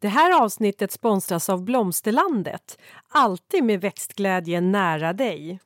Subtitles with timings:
[0.00, 2.78] Det här avsnittet sponsras av Blomsterlandet.
[3.08, 5.60] Alltid med växtglädje nära dig.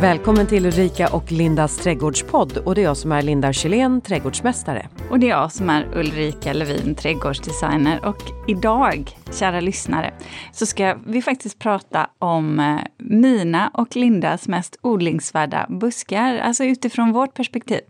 [0.00, 2.58] Välkommen till Ulrika och Lindas trädgårdspodd.
[2.58, 4.88] Och det är jag som är Linda Kjellén, trädgårdsmästare.
[5.10, 8.06] Och det är jag som är Ulrika Levin, trädgårdsdesigner.
[8.06, 8.16] Och
[8.48, 10.14] idag, kära lyssnare,
[10.52, 17.12] så ska vi faktiskt prata om eh, mina och Lindas mest odlingsvärda buskar, alltså utifrån
[17.12, 17.80] vårt perspektiv.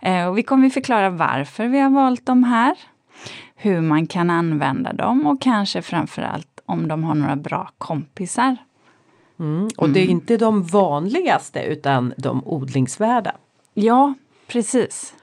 [0.00, 2.76] Eh, och vi kommer förklara varför vi har valt dem här,
[3.56, 8.56] hur man kan använda dem och kanske framförallt om de har några bra kompisar.
[9.38, 9.68] Mm.
[9.76, 13.32] Och det är inte de vanligaste utan de odlingsvärda.
[13.74, 14.14] Ja,
[14.46, 15.14] precis.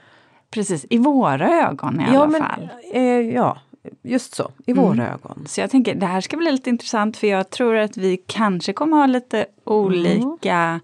[0.52, 2.70] Precis, i våra ögon i ja, alla men, fall.
[2.94, 3.58] Eh, ja,
[4.02, 4.84] just så, i Mm.
[4.84, 5.44] våra ögon.
[5.48, 8.74] Så jag tänker det här ska bli lite intressant för jag tror att vi kanske
[8.74, 10.80] kommer ha lite olika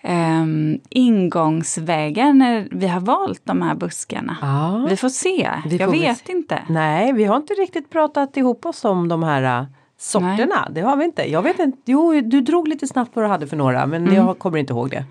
[0.00, 4.36] ehm, ingångsvägar när vi har valt de här buskarna.
[4.40, 4.86] Ja.
[4.90, 6.32] Vi får se, Vi jag får vet se.
[6.32, 6.62] inte.
[6.68, 9.66] Nej, vi har inte riktigt pratat ihop oss om de här
[9.98, 10.68] sorterna.
[10.70, 11.30] Det har vi inte.
[11.30, 11.78] Jag vet inte.
[11.84, 14.14] Jo, du drog lite snabbt vad du hade för några men Mm.
[14.14, 15.04] jag kommer inte ihåg det.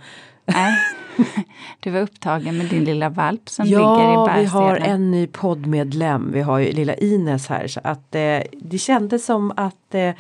[0.46, 0.74] Nej.
[1.80, 3.80] Du var upptagen med din lilla valp som Ja,
[4.26, 6.32] ligger i vi har en ny poddmedlem.
[6.34, 7.68] Vi har ju lilla Ines här.
[7.68, 10.12] Så att eh, det kändes som att eh,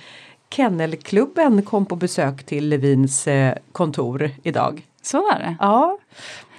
[0.49, 4.81] Kennelklubben kom på besök till Levins eh, kontor idag.
[5.01, 5.55] Så var det.
[5.59, 5.97] Ja,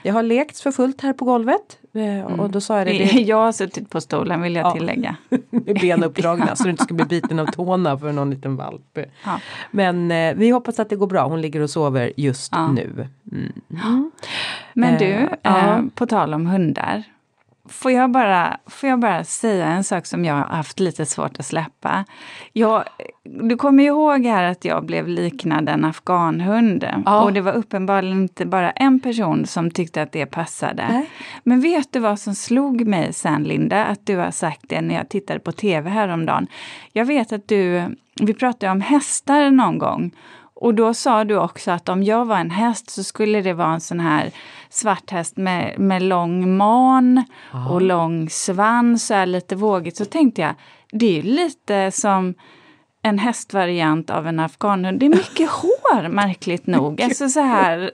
[0.02, 1.77] jag har lekts för fullt här på golvet.
[1.94, 4.72] Eh, och då sa jag det, det Jag har suttit på stolen vill jag Ja.
[4.72, 5.16] tillägga.
[5.50, 8.98] med ben uppdragna så du inte ska bli biten av tårna för någon liten valp.
[9.24, 9.40] Ja.
[9.70, 11.28] Men eh, vi hoppas att det går bra.
[11.28, 12.72] Hon ligger och sover just Ja.
[12.72, 13.08] nu.
[13.32, 14.10] Mm.
[14.72, 15.58] Men Eh, du, ja.
[15.76, 17.02] eh, på tal om hundar.
[17.68, 21.38] Får jag, bara, får jag bara säga en sak som jag har haft lite svårt
[21.38, 22.04] att släppa?
[22.52, 22.84] Jag,
[23.24, 26.88] du kommer ju ihåg här att jag blev liknad en afghanhund.
[27.06, 27.22] Ja.
[27.22, 30.86] Och det var uppenbarligen inte bara en person som tyckte att det passade.
[30.90, 31.10] Nej.
[31.44, 33.84] Men vet du vad som slog mig sen Linda?
[33.84, 36.46] Att du har sagt det när jag tittade på tv häromdagen.
[36.92, 40.12] Jag vet att du, vi pratade om hästar någon gång.
[40.60, 43.72] Och då sa du också att om jag var en häst så skulle det vara
[43.72, 44.30] en sån här
[44.68, 47.24] svart häst med, med lång man
[47.70, 49.96] och lång svans är lite vågigt.
[49.96, 50.54] Så tänkte jag,
[50.92, 52.34] det är ju lite som
[53.02, 55.00] en hästvariant av en afghanhund.
[55.00, 57.02] Det är mycket hår märkligt nog.
[57.02, 57.90] Alltså så här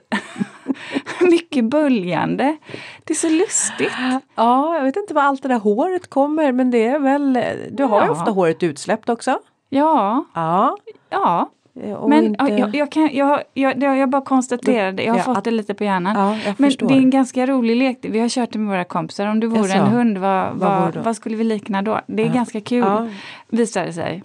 [1.21, 2.57] mycket böljande.
[3.03, 3.93] Det är så lustigt.
[4.35, 7.39] Ja, jag vet inte var allt det där håret kommer men det är väl,
[7.71, 8.11] du har ju Ja.
[8.11, 9.39] ofta håret utsläppt också.
[9.69, 10.77] Ja, Ja.
[11.09, 11.49] ja.
[11.83, 15.23] Eh, Men inte- ja, jag, jag, kan, jag, jag, jag, bara konstaterade, jag har Ja,
[15.23, 16.15] fått att- det lite på hjärnan.
[16.15, 16.87] Ja, Men förstår.
[16.87, 17.97] det är en ganska rolig lek.
[18.01, 19.27] Vi har kört det med våra kompisar.
[19.27, 21.99] Om du vore en hund, vad, Vad vad, vad skulle vi likna då?
[22.07, 23.07] Det är ganska kul, Ja.
[23.49, 24.21] visar det sig.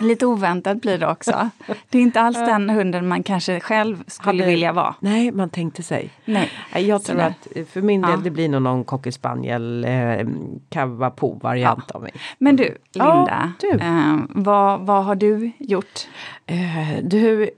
[0.00, 0.04] Ja.
[0.06, 1.50] Lite oväntat blir det också.
[1.90, 4.94] Det är inte alls den hunden man kanske själv skulle Hade- vilja vara.
[5.00, 6.10] Nej, man tänkte sig.
[6.24, 6.50] Nej.
[6.74, 7.26] Jag tror Sådär.
[7.28, 8.16] att eh, för min del Ja.
[8.24, 10.26] det blir nog någon cocker spaniel eh,
[10.68, 12.12] cavapo variant av mig.
[12.38, 13.70] Men du, Ja, Linda, du.
[13.86, 16.08] Eh, vad, vad har du gjort?
[16.46, 17.50] Eh, du,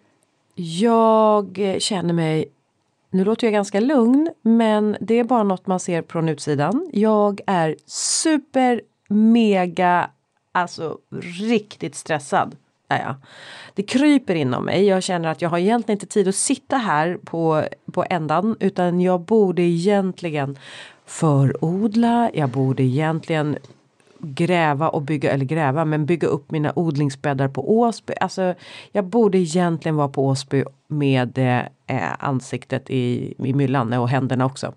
[0.54, 2.44] jag känner mig
[3.10, 6.90] nu låter jag ganska lugn men det är bara något man ser från utsidan.
[6.92, 10.10] Jag är super mega
[10.56, 10.98] alltså
[11.40, 12.56] riktigt stressad.
[12.88, 13.14] Är jag.
[13.74, 14.84] Det kryper inom mig.
[14.84, 19.00] Jag känner att jag har egentligen inte tid att sitta här på, på ändan utan
[19.00, 20.58] jag borde egentligen
[21.06, 22.30] förodla.
[22.34, 23.56] Jag borde egentligen
[24.18, 28.14] gräva och bygga, eller gräva, men bygga upp mina odlingsbäddar på Åsby.
[28.20, 28.54] Alltså
[28.92, 31.38] jag borde egentligen vara på Åsby med
[31.86, 34.72] eh, ansiktet i, i myllan och händerna också.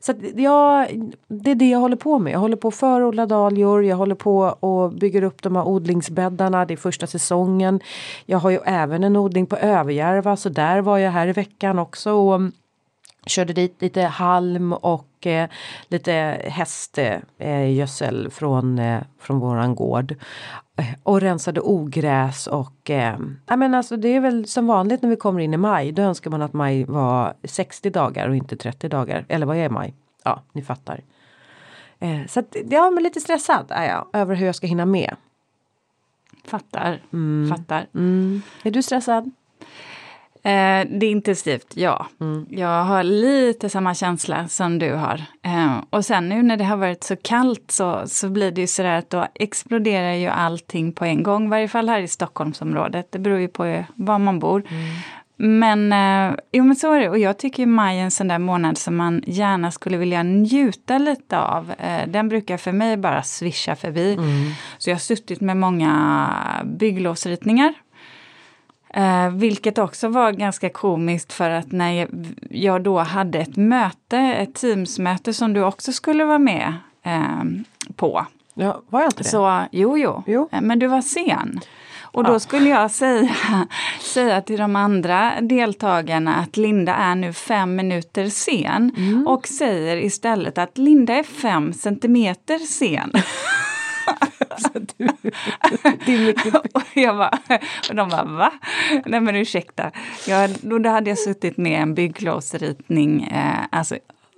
[0.00, 0.88] Så att jag,
[1.28, 2.32] det är det jag håller på med.
[2.32, 6.64] Jag håller på att förodla dahlior, jag håller på och bygger upp de här odlingsbäddarna,
[6.64, 7.80] det är första säsongen.
[8.26, 11.78] Jag har ju även en odling på Överjärva så där var jag här i veckan
[11.78, 12.40] också och
[13.26, 15.48] körde dit lite halm och eh,
[15.88, 16.12] lite
[16.44, 20.14] hästgödsel eh, gödsel från, eh, från våran gård.
[20.76, 25.16] Eh, Och rensade ogräs och eh, men alltså det är väl som vanligt när vi
[25.16, 25.92] kommer in i maj.
[25.92, 29.24] Då önskar man att maj var 60 dagar och inte 30 dagar.
[29.28, 29.94] Eller vad är maj?
[30.24, 31.00] Ja, ni fattar.
[31.98, 35.16] Eh, så att, ja, men lite stressad är jag över hur jag ska hinna med.
[36.44, 37.02] Fattar.
[37.50, 37.86] Fattar.
[37.94, 38.42] Mm.
[38.62, 39.30] Är du stressad?
[40.46, 42.06] Eh, det är intensivt, ja.
[42.20, 42.46] Mm.
[42.50, 45.22] Jag har lite samma känsla som du har.
[45.42, 48.66] Eh, och sen nu när det har varit så kallt så, så blir det ju
[48.66, 51.46] sådär att då exploderar ju allting på en gång.
[51.46, 53.12] I varje fall här i Stockholmsområdet.
[53.12, 54.62] Det beror ju på var man bor.
[55.36, 57.08] Men, eh, jo, men så är det.
[57.08, 60.98] Och jag tycker maj är en sån där månad som man gärna skulle vilja njuta
[60.98, 61.70] lite av.
[61.78, 64.18] Eh, den brukar för mig bara svischa förbi.
[64.78, 66.28] Så jag har suttit med många
[66.64, 67.74] bygglovsritningar.
[68.96, 72.08] Eh, vilket också var ganska komiskt för att när
[72.50, 77.44] jag, då hade ett möte, ett Teamsmöte som du också skulle vara med eh,
[77.96, 78.26] på.
[78.54, 79.28] Ja, var jag inte det?
[79.28, 80.48] Så, jo, jo, Jo.
[80.52, 81.60] Eh, men du var sen.
[82.02, 83.30] Och då skulle jag säga,
[84.00, 89.26] säga till de andra deltagarna att Linda är nu fem minuter sen Mm.
[89.26, 93.12] och säger istället att Linda är fem centimeter sen.
[96.06, 96.54] det är mycket...
[96.74, 97.38] och, jag bara,
[97.88, 98.52] och de bara va?
[99.06, 99.90] Nej men ursäkta.
[100.28, 103.96] Jag, då, då hade jag suttit med en bygglovsritning eh, alltså,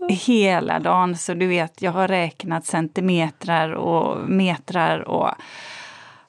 [0.09, 5.31] hela dagen så du vet jag har räknat centimetrar och metrar och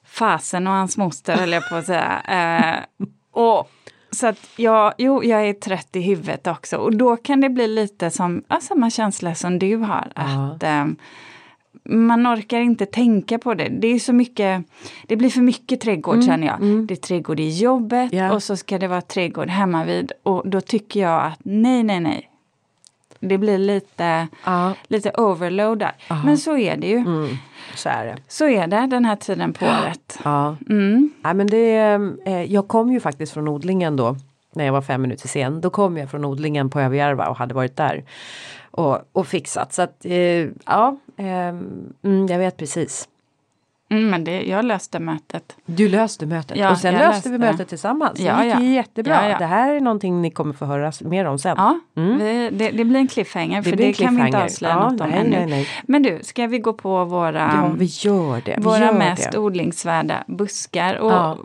[0.04, 2.22] fasen och hans moster höll jag på att säga.
[2.28, 3.70] Eh, och,
[4.10, 7.68] så att jag, jo, jag är trött i huvudet också och då kan det bli
[7.68, 10.12] lite som ja, samma känsla som du har.
[10.14, 10.22] Ja.
[10.22, 10.86] Att eh,
[11.88, 13.68] man orkar inte tänka på det.
[13.68, 14.64] Det är så mycket,
[15.06, 16.86] det blir för mycket trädgård känner jag.
[16.86, 18.32] Det är trädgård i jobbet Ja.
[18.32, 22.00] och så ska det vara trädgård hemma vid och då tycker jag att nej, nej,
[22.00, 22.30] nej.
[23.20, 25.92] Det blir lite, Ja, lite overload där.
[26.24, 26.96] Men så är det ju.
[26.96, 27.28] mm,
[27.74, 28.16] så är det.
[28.28, 30.18] Så är det den här tiden på året.
[30.24, 30.56] Ja.
[30.70, 31.10] Mm.
[31.22, 31.76] Nej, men det,
[32.24, 34.16] eh, jag kom ju faktiskt från odlingen då.
[34.52, 35.60] När jag var fem minuter sen.
[35.60, 38.04] Då kom jag från odlingen på Överjärva och hade varit där.
[38.70, 39.72] Och, och fixat.
[39.72, 40.14] Så att eh,
[40.66, 43.08] ja, eh, mm, jag vet precis.
[43.90, 45.56] Mm, men det, jag löste mötet.
[45.66, 48.20] Du löste mötet Ja, och sen löste löste vi mötet tillsammans.
[48.20, 48.60] Ja, det gick ja.
[48.60, 49.28] jättebra.
[49.30, 49.38] Ja.
[49.38, 51.54] Det här är någonting ni kommer få höra mer om sen.
[51.58, 52.18] Ja, Mm.
[52.18, 54.44] vi, det, det blir en cliffhanger för det, en kan vi inte cliffhanger.
[54.44, 55.30] avslöja Ja, något om nej, ännu.
[55.30, 55.66] nej, nej.
[55.86, 58.54] Men du, ska vi gå på våra, Ja, vi gör det.
[58.56, 59.38] Vi våra gör mest det.
[59.38, 60.94] odlingsvärda buskar?
[60.98, 61.38] Och.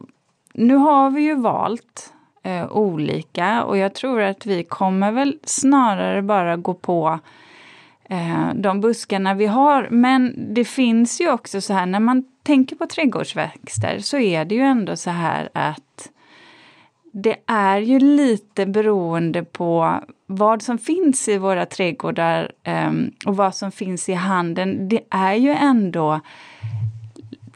[0.54, 6.22] Nu har vi ju valt eh, olika och jag tror att vi kommer väl snarare
[6.22, 7.20] bara gå på
[8.10, 9.88] eh, de buskarna vi har.
[9.92, 14.56] Men det finns ju också så här när man tänker på trädgårdsväxter så är det
[14.56, 16.10] ju ändå så här att
[17.14, 22.92] det är ju lite beroende på vad som finns i våra trädgårdar eh,
[23.26, 24.90] och vad som finns i handeln.
[24.90, 26.20] Det är ju ändå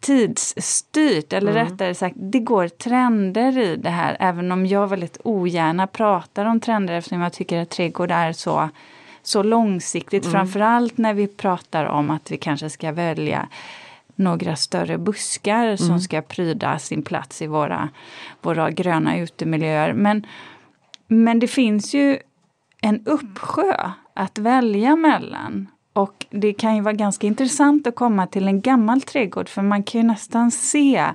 [0.01, 4.17] tidsstyrt, eller rättare sagt, det går trender i det här.
[4.19, 8.69] Även om jag väldigt ogärna pratar om trender eftersom jag tycker att trädgård är så,
[9.23, 10.31] så långsiktigt.
[10.31, 13.47] Framförallt när vi pratar om att vi kanske ska välja
[14.15, 17.89] några större buskar som ska pryda sin plats i våra,
[18.41, 19.93] våra gröna utemiljöer.
[19.93, 20.25] Men,
[21.07, 22.19] men det finns ju
[22.81, 25.67] en uppsjö att välja mellan.
[25.97, 29.83] Och det kan ju vara ganska intressant att komma till en gammal trädgård för man
[29.83, 31.05] kan ju nästan se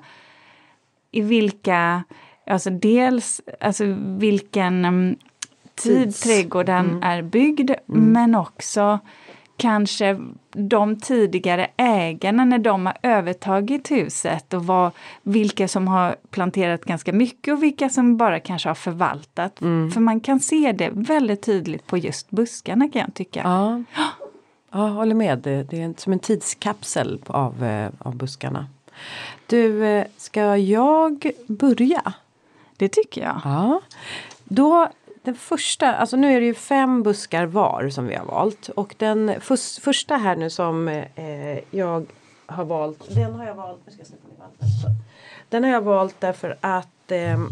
[1.11, 2.05] i vilka,
[2.47, 5.17] alltså dels alltså vilken um,
[5.75, 6.21] tid Tids.
[6.21, 8.99] trädgården är byggd men också
[9.57, 10.21] kanske
[10.53, 14.91] de tidigare ägarna när de har övertagit huset och vad,
[15.23, 19.59] vilka som har planterat ganska mycket och vilka som bara kanske har förvaltat.
[19.95, 23.41] För man kan se det väldigt tydligt på just buskarna kan jag tycka.
[23.45, 23.83] Ja,
[24.73, 25.39] ja håller med.
[25.39, 28.67] Det, är som en tidskapsel av, eh, av buskarna.
[29.47, 32.13] Du, eh, ska jag börja?
[32.77, 33.41] Det tycker jag.
[33.45, 33.81] Ja.
[34.45, 34.89] Då,
[35.23, 38.69] den första, alltså nu är det ju fem buskar var som vi har valt.
[38.69, 42.07] Och den fus, första här nu som eh, jag
[42.47, 44.97] har valt, den har jag valt, nu ska jag ner.
[45.49, 47.49] Den har jag valt därför att ehm,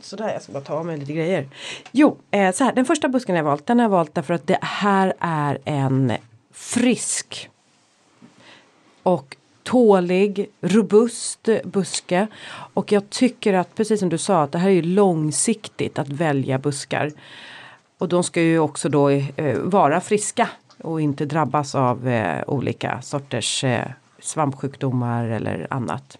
[0.00, 1.48] Sådär, jag ska bara ta av mig lite grejer.
[1.92, 4.46] Jo, eh, så här, den första busken jag valt, den har jag valt därför att
[4.46, 6.12] det här är en
[6.52, 7.50] frisk
[9.02, 12.26] och tålig, robust buske.
[12.74, 16.08] Och jag tycker att, precis som du sa, att det här är ju långsiktigt att
[16.08, 17.12] välja buskar.
[17.98, 20.48] Och de ska ju också då eh, vara friska
[20.82, 23.88] och inte drabbas av eh, olika sorters eh,
[24.18, 26.18] svampsjukdomar eller annat.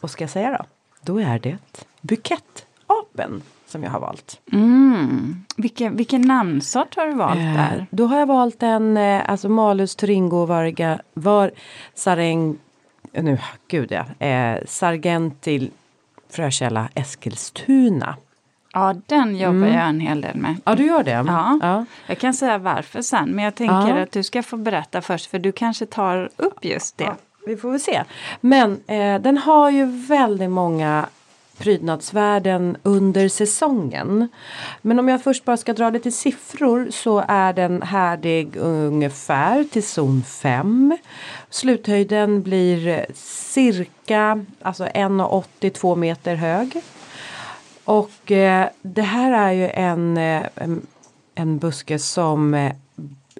[0.00, 0.64] Och ska jag säga då?
[1.00, 1.58] Då är det
[2.00, 2.66] bukett!
[3.12, 4.40] Bukettapen som jag har valt.
[4.52, 5.44] Mm.
[5.56, 7.86] Vilken, vilken namnsort har du valt Eh, där?
[7.90, 11.50] Då har jag valt en eh, alltså Malus Turingo Varga var
[11.94, 12.58] Sareng
[13.12, 15.70] nu gud ja, eh, Sargentil
[16.30, 18.16] frökälla Eskilstuna.
[18.72, 19.74] Ja, den jobbar Mm.
[19.74, 20.56] jag en hel del med.
[20.64, 21.10] Ja du gör det?
[21.10, 21.58] Ja.
[21.62, 21.84] ja.
[22.06, 24.02] Jag kan säga varför sen, men jag tänker Ja.
[24.02, 27.04] att du ska få berätta först för du kanske tar upp just det.
[27.04, 27.14] Ja,
[27.46, 28.02] vi får väl se.
[28.40, 31.06] Men eh, den har ju väldigt många
[31.58, 34.28] prydnadsvärden under säsongen.
[34.82, 39.86] Men om jag först bara ska dra lite siffror så är den härdig ungefär till
[39.86, 40.98] zon 5.
[41.50, 46.82] Sluthöjden blir cirka alltså 1,82 meter hög.
[47.84, 50.86] Och eh, det här är ju en, en,
[51.34, 52.72] en buske som eh,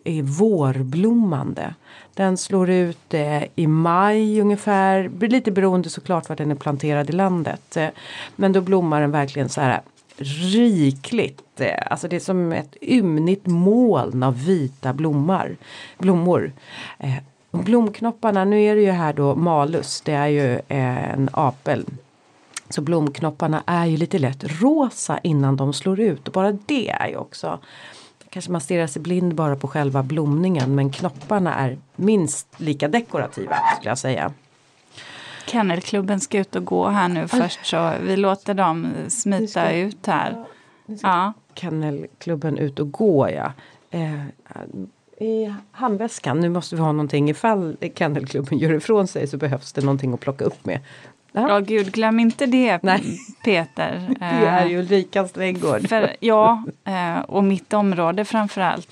[0.05, 1.75] är vårblommande.
[2.15, 7.11] Den slår ut eh, i maj ungefär, blir lite beroende såklart var den är planterad
[7.11, 7.77] i landet.
[7.77, 7.89] Eh,
[8.37, 9.83] men då blommar den verkligen så här
[10.53, 11.61] rikligt.
[11.61, 15.57] Eh, alltså det är som ett ymnigt moln av vita blommar,
[15.99, 16.53] blommor.
[16.99, 17.15] Eh,
[17.51, 21.87] blomknopparna, nu är det ju här då malus, det är ju eh, en apel.
[22.69, 27.09] Så blomknopparna är ju lite lätt rosa innan de slår ut och bara det är
[27.09, 27.59] ju också
[28.33, 33.57] Kanske man stirrar sig blind bara på själva blomningen men knopparna är minst lika dekorativa
[33.77, 34.33] skulle jag säga.
[35.47, 40.07] Kennelklubben ska ut och gå här nu först så vi låter dem smita ska, ut
[40.07, 40.45] här.
[41.03, 41.33] Ja.
[41.55, 43.53] Kennelklubben ut och gå ja.
[43.91, 44.25] Eh,
[45.29, 49.81] I handväskan, nu måste vi ha någonting ifall kennelklubben gör ifrån sig så behövs det
[49.81, 50.81] någonting att plocka upp med.
[51.33, 53.19] Ja, oh, gud, glöm inte det Nej.
[53.45, 54.09] Peter.
[54.21, 55.89] det är ju Ulrikas trädgård.
[55.89, 58.89] För, ja, eh, och mitt område framförallt.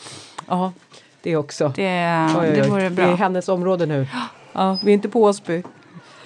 [0.48, 0.72] Ja,
[1.22, 1.72] det också.
[1.76, 2.56] Det, oj, oj, oj.
[2.56, 3.06] det vore bra.
[3.06, 4.06] Det är hennes område nu.
[4.52, 5.62] Ja, vi är inte på Åsby.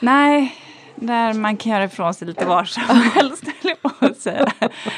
[0.01, 0.55] Nej,
[0.95, 2.83] där man kan göra ifrån sig lite var som
[3.15, 3.45] helst.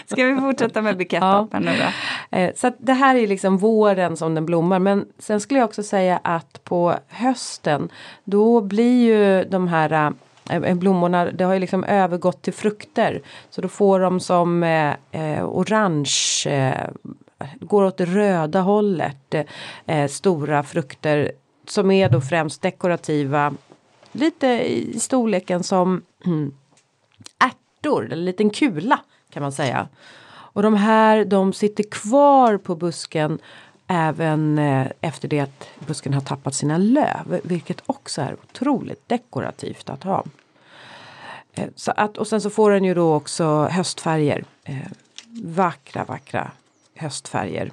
[0.06, 1.72] Ska vi fortsätta med buketttoppen ja.
[1.72, 2.38] nu då?
[2.38, 5.82] Eh, så det här är liksom våren som den blommar men sen skulle jag också
[5.82, 7.88] säga att på hösten
[8.24, 10.10] då blir ju de här äh,
[10.50, 13.22] Eh, eh, blommorna, det har ju liksom övergått till frukter.
[13.50, 16.88] Så då får de som eh, eh orange, eh,
[17.60, 19.34] går åt det röda hållet,
[19.86, 21.32] eh, stora frukter
[21.68, 23.54] som är då främst dekorativa
[24.12, 26.02] lite i storleken som
[27.44, 29.00] ärtor, en liten kula
[29.30, 29.88] kan man säga.
[30.28, 33.38] Och de här de sitter kvar på busken
[33.86, 37.40] även eh, efter det att busken har tappat sina löv.
[37.44, 40.24] Vilket också är otroligt dekorativt att ha.
[41.52, 44.44] Eh, så att, och sen så får den ju då också höstfärger.
[44.64, 44.76] Eh,
[45.42, 46.50] vackra, vackra
[46.94, 47.70] höstfärger.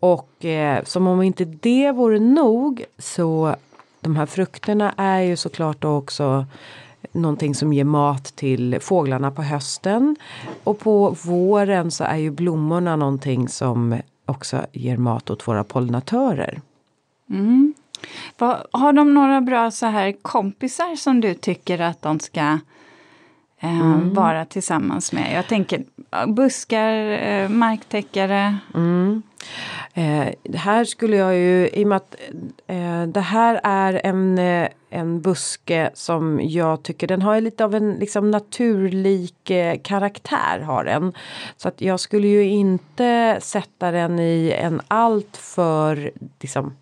[0.00, 3.56] Och eh, som om inte det vore nog så
[4.00, 6.46] de här frukterna är ju såklart då också
[7.12, 10.16] någonting som ger mat till fåglarna på hösten.
[10.64, 16.60] Och på våren så är ju blommorna någonting som också ger mat åt våra pollinatörer.
[17.30, 17.74] Mm.
[18.70, 22.58] Har de några bra så här kompisar som du tycker att de ska
[23.60, 24.14] eh, mm.
[24.14, 25.32] vara tillsammans med?
[25.34, 25.84] Jag tänker
[26.26, 28.56] buskar, eh, marktäckare.
[28.74, 29.22] Mm.
[29.94, 32.16] Eh, här skulle jag ju, i och med att
[32.66, 37.74] eh, det här är en, eh, en buske som jag tycker den har lite av
[37.74, 41.12] en liksom naturlik eh, karaktär har den.
[41.56, 46.10] Så att jag skulle ju inte sätta den i en alltför
[46.40, 46.76] liksom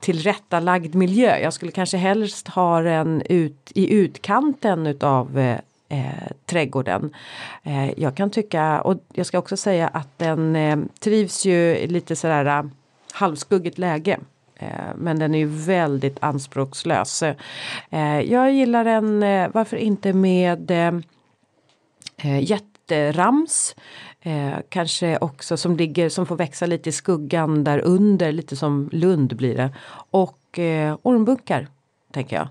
[0.00, 1.38] tillrättalagd miljö.
[1.38, 5.58] Jag skulle kanske helst ha den ut i utkanten utav eh,
[5.88, 7.14] eh, trädgården.
[7.62, 12.16] Eh, jag kan tycka, och jag ska också säga att den eh, trivs ju lite
[12.16, 12.64] sådär eh,
[13.12, 14.18] halvskuggigt läge.
[14.56, 17.22] Eh, men den är ju väldigt anspråkslös.
[17.90, 20.92] Eh, jag gillar den, eh, varför inte med
[22.40, 23.76] jätterams.
[24.68, 29.36] kanske också som ligger, som får växa lite i skuggan där under, lite som Lund
[29.36, 29.70] blir det.
[30.10, 30.58] Och
[31.02, 31.68] ormbunkar,
[32.12, 32.48] tänker jag.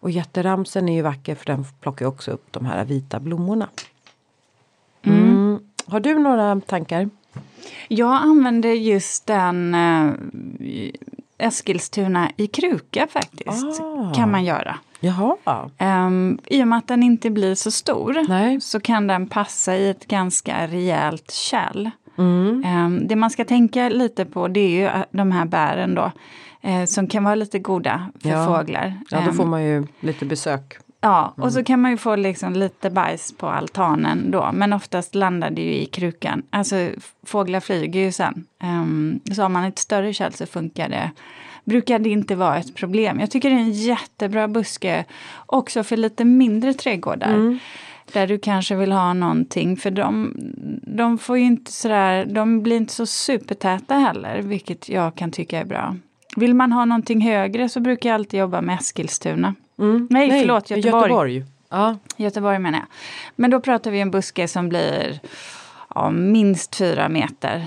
[0.00, 3.68] Och jätteramsen är ju vacker för den plockar också upp de här vita blommorna.
[5.02, 5.18] Mm.
[5.22, 5.68] Mm.
[5.86, 7.10] Har du några tankar?
[7.88, 10.12] Jag använder just den äh,
[11.38, 13.80] Eskilstuna i kruka faktiskt.
[13.80, 14.12] Ah.
[14.14, 14.78] Kan man göra.
[15.00, 15.36] Jaha.
[15.78, 18.60] Um, I och med att den inte blir så stor Nej.
[18.60, 21.90] så kan den passa i ett ganska rejält kärl.
[22.18, 22.64] Mm.
[22.66, 26.12] Um, det man ska tänka lite på det är ju de här bären då
[26.60, 28.46] eh, som kan vara lite goda för ja.
[28.46, 29.00] fåglar.
[29.10, 30.78] Ja, då får ehm, man ju lite besök.
[31.04, 31.50] Ja, och mm.
[31.50, 35.62] så kan man ju få liksom lite bajs på altanen då, men oftast landar det
[35.62, 36.42] ju i krukan.
[36.50, 36.90] Alltså
[37.22, 38.46] fåglar flyger ju sen.
[38.62, 41.10] Um, så har man ett större kärl så funkar det
[41.64, 43.20] brukar det inte vara ett problem.
[43.20, 45.04] Jag tycker det är en jättebra buske
[45.46, 47.34] också för lite mindre trädgårdar.
[47.34, 47.58] Mm.
[48.12, 50.34] Där du kanske vill ha någonting, för de,
[50.82, 55.60] de får ju inte sådär, de blir inte så supertäta heller, vilket jag kan tycka
[55.60, 55.96] är bra.
[56.36, 59.54] Vill man ha någonting högre så brukar jag alltid jobba med Eskilstuna.
[59.78, 60.08] Mm.
[60.10, 61.02] Nej, Nej, förlåt, Göteborg.
[61.02, 61.44] Göteborg.
[61.70, 61.96] Ja.
[62.16, 62.86] Göteborg menar jag.
[63.36, 65.20] Men då pratar vi en buske som blir
[65.94, 67.66] ja, minst fyra meter.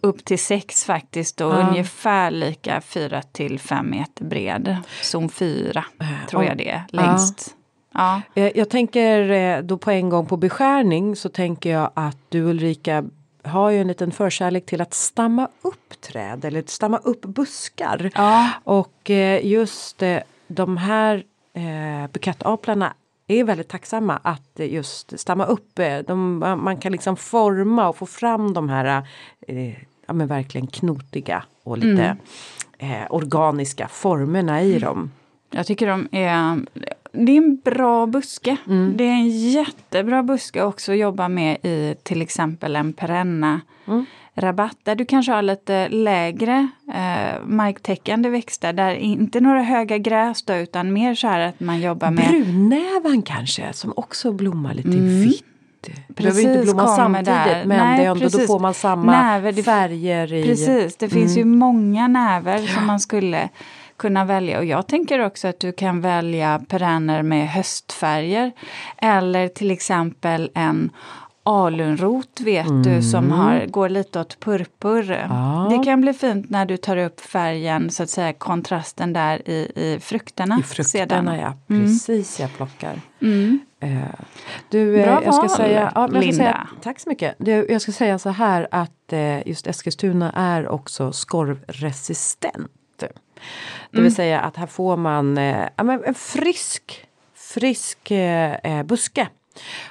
[0.00, 1.68] Upp till sex faktiskt och ja.
[1.68, 4.76] ungefär lika fyra till fem meter bred.
[5.02, 5.84] Zon fyra
[6.30, 7.54] tror jag det är längst.
[7.94, 8.22] Ja.
[8.34, 12.40] Jag, jag tänker eh, då på en gång på beskärning så tänker jag att du
[12.40, 13.04] Ulrika
[13.44, 18.10] har ju en liten förkärlek till att stamma upp träd eller stamma upp buskar.
[18.14, 18.50] Ja.
[18.64, 22.94] Och eh, just eh, de här eh, bukettaplarna
[23.26, 25.80] är väldigt tacksamma att just stamma upp.
[26.06, 29.06] De, man kan liksom forma och få fram de här
[30.06, 32.16] ja, men verkligen knotiga och lite
[32.78, 35.10] eh, organiska formerna i dem.
[35.50, 36.60] Jag tycker de är
[37.14, 38.56] det är en bra buske.
[38.66, 38.92] Mm.
[38.96, 44.04] Det är en jättebra buske också att jobba med i till exempel en perenna Mm.
[44.34, 50.42] rabatt där du kanske har lite lägre eh, marktäckande växter där inte några höga gräs
[50.42, 54.88] då, utan mer så här att man jobbar med Brunnävan kanske som också blommar lite
[54.88, 55.44] vitt.
[55.80, 57.64] Det behöver inte blomma samtidigt där.
[57.64, 60.44] men Nej, det ändå, då får man samma Näver, färger i.
[60.44, 61.48] Precis, det finns Mm.
[61.52, 63.48] ju många näver som man skulle
[64.04, 64.58] kunna välja.
[64.58, 68.52] Och jag tänker också att du kan välja perenner med höstfärger.
[68.96, 70.90] Eller till exempel en
[71.42, 75.10] alunrot vet du som har, går lite åt purpur.
[75.10, 75.30] Mm.
[75.30, 75.68] Ja.
[75.70, 79.72] Det kan bli fint när du tar upp färgen, så att säga kontrasten där i,
[79.74, 80.58] i frukterna.
[80.60, 81.38] I frukterna sedan.
[81.38, 83.00] ja, precis jag plockar.
[83.22, 83.60] Mm.
[83.80, 83.88] Eh,
[84.68, 86.36] du, eh, Bra jag ska val, säga, ja, Linda.
[86.36, 87.34] säga, tack så mycket.
[87.38, 92.70] Du, jag ska säga så här att eh, just Eskilstuna är också skorvresistent.
[93.94, 94.04] Det Mm.
[94.04, 99.28] vill säga att här får man eh, en frisk, frisk eh, eh, buske.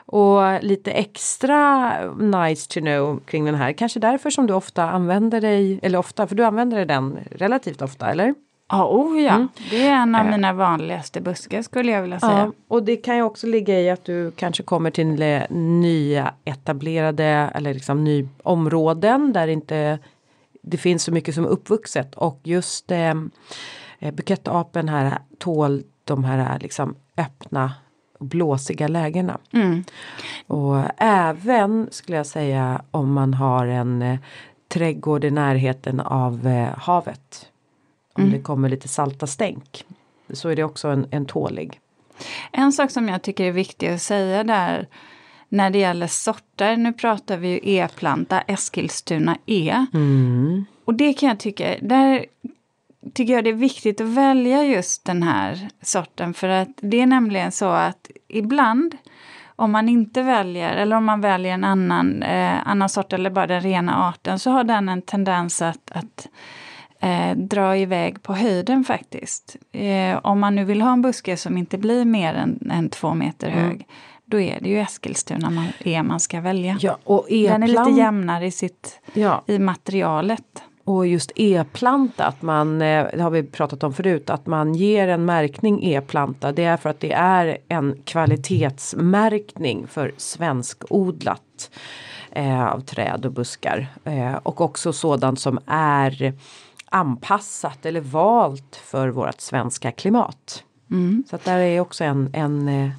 [0.06, 3.72] Och lite extra nice to know kring den här.
[3.74, 8.12] Kanske därför som du ofta använder dig, eller ofta, för du använder den relativt ofta,
[8.12, 8.34] eller?
[8.70, 9.34] Ja, oh ja.
[9.34, 9.48] Mm.
[9.70, 12.32] det är en av mina vanligaste buskar skulle jag vilja säga.
[12.38, 16.34] Ja, och det kan ju också ligga i att du kanske kommer till eh, nya
[16.46, 20.00] etablerade eller liksom ny områden där inte
[20.62, 23.14] det finns så mycket som är uppvuxet och just eh,
[24.04, 27.74] eh, bukettapen här tål de här liksom öppna
[28.20, 29.38] blåsiga lägena.
[29.54, 29.84] Mm.
[30.48, 34.20] Och även skulle jag säga om man har en eh,
[34.68, 37.50] trädgård i närheten av eh, havet.
[38.14, 39.86] Om det kommer lite salta stänk.
[40.30, 41.80] Så är det också en, en tålig.
[42.52, 44.88] En sak som jag tycker är viktig att säga där
[45.50, 49.86] när det gäller sorter, nu pratar vi ju e-planta, Eskilstuna E.
[49.94, 50.66] Mm.
[50.86, 52.26] Och det kan jag tycka, där
[53.14, 57.06] tycker jag det är viktigt att välja just den här sorten för att det är
[57.06, 58.98] nämligen så att ibland
[59.56, 63.48] om man inte väljer, eller om man väljer en annan, eh, annan sort eller bara
[63.48, 66.28] den rena arten, så har den en tendens att, att
[67.00, 69.56] eh, dra iväg på höjden faktiskt.
[69.72, 73.14] Eh, om man nu vill ha en buske som inte blir mer än, än två
[73.14, 73.88] meter hög,
[74.26, 76.78] då är det ju Eskilstuna man, är man ska välja.
[76.82, 80.64] Ja, och Den är lite jämnare i, sitt, ja, i materialet.
[80.84, 85.08] Och just e-planta, att man, eh, det har vi pratat om förut, att man ger
[85.08, 86.52] en märkning e-planta.
[86.52, 91.72] Det är för att det är en kvalitetsmärkning för svenskodlat
[92.32, 93.88] eh, av träd och buskar.
[94.04, 96.34] Eh, och också sådant som är
[96.86, 100.64] anpassat eller valt för vårt svenska klimat.
[100.92, 101.24] Mm.
[101.30, 102.90] Så att där är också en, en, eh,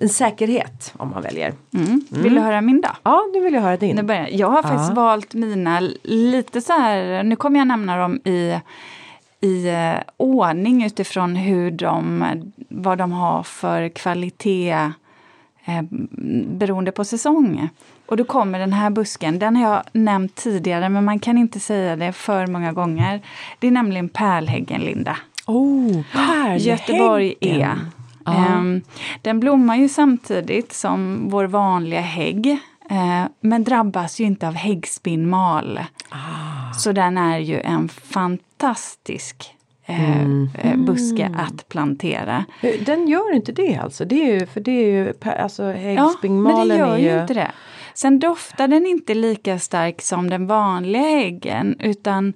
[0.00, 1.52] en säkerhet om man väljer.
[1.74, 2.02] Mm.
[2.10, 2.88] Vill du höra min då?
[3.02, 3.96] Ja, nu vill jag höra din.
[3.96, 4.32] Nu börjar jag.
[4.32, 4.94] jag har faktiskt Ja.
[4.94, 8.58] valt mina lite så här, nu kommer jag nämna dem i,
[9.40, 12.24] i eh, ordning utifrån hur de,
[12.68, 14.70] vad de har för kvalitet
[15.64, 15.82] eh,
[16.46, 17.68] beroende på säsong.
[18.06, 21.60] Och då kommer den här busken, den har jag nämnt tidigare men man kan inte
[21.60, 23.20] säga det för många gånger.
[23.58, 25.16] Det är nämligen pärlhäggen, Linda.
[25.46, 26.58] Oh, pärlhäggen!
[26.66, 27.66] Göteborg E.
[28.26, 28.80] Ehm,
[29.22, 32.58] den blommar ju samtidigt som vår vanliga hägg.
[32.90, 35.80] eh, men drabbas ju inte av häggspinnmal.
[36.08, 36.72] Ah.
[36.74, 39.54] Så den är ju en fantastisk
[39.86, 40.48] eh, Mm.
[40.58, 42.44] eh, buske att plantera.
[42.86, 44.04] Den gör inte det alltså?
[44.04, 47.50] Det är ju, för det är ju, alltså Ja, men det gör ju inte det.
[47.94, 52.32] Sen doftar den inte lika stark som den vanliga häggen utan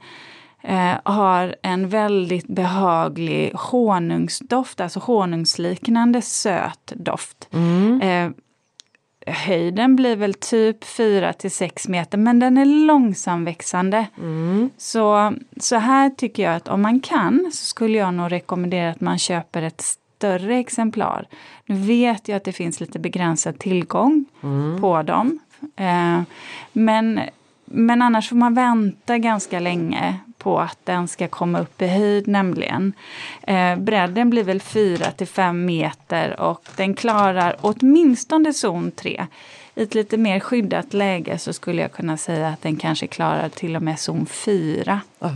[0.64, 7.48] eh, har en väldigt behaglig honungsdoft, alltså honungsliknande söt doft.
[7.52, 8.00] Mm.
[8.00, 8.30] Eh,
[9.26, 14.06] höjden blir väl typ 4 till 6 meter men den är långsamväxande.
[14.18, 14.70] Mm.
[14.76, 19.00] Så, så här tycker jag att om man kan så skulle jag nog rekommendera att
[19.00, 21.26] man köper ett större exemplar.
[21.66, 24.80] Nu vet jag att det finns lite begränsad tillgång Mm.
[24.80, 25.38] på dem.
[25.76, 26.20] Eh,
[26.72, 27.20] men,
[27.64, 32.28] men annars får man vänta ganska länge på att den ska komma upp i höjd
[32.28, 32.92] nämligen.
[33.42, 39.26] Eh, bredden blir väl 4 till 5 meter och den klarar åtminstone zon 3.
[39.74, 43.48] I ett lite mer skyddat läge så skulle jag kunna säga att den kanske klarar
[43.48, 45.00] till och med zon 4.
[45.18, 45.30] Ja.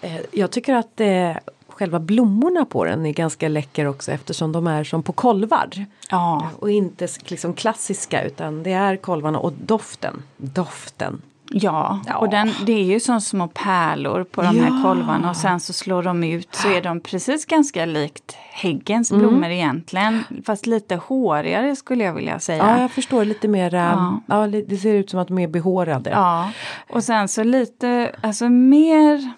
[0.00, 1.30] Eh, Jag tycker att eh,
[1.68, 5.68] själva blommorna på den är ganska läcker också eftersom de är som på kolvar.
[6.10, 10.22] Ja, Och inte liksom klassiska utan det är kolvarna och doften.
[10.36, 11.22] Doften.
[11.50, 12.16] Ja, Ja.
[12.16, 14.82] och den, det är ju som små pärlor på de här Ja.
[14.82, 19.50] kolvarna och sen så slår de ut så är de precis ganska likt häggens blommor
[19.50, 20.24] egentligen.
[20.46, 22.66] Fast lite hårigare skulle jag vilja säga.
[22.76, 23.76] Ja, jag förstår lite mera.
[23.78, 24.20] Ja.
[24.26, 24.46] Ja.
[24.46, 26.10] li- det ser ut som att de är behårade.
[26.10, 26.50] Ja,
[26.90, 29.32] och sen så lite, alltså mer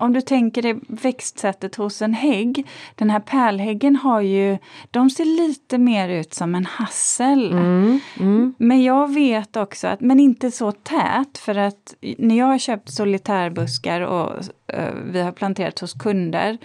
[0.00, 2.66] om du tänker dig växtsättet hos en hägg.
[2.94, 4.58] Den här pärlhäggen har ju,
[4.90, 7.52] de ser lite mer ut som en hassel.
[7.52, 8.54] Mm, mm.
[8.58, 12.92] Men jag vet också att, men inte så tät för att när jag har köpt
[12.92, 14.32] solitärbuskar och
[14.66, 16.58] eh, vi har planterat hos kunder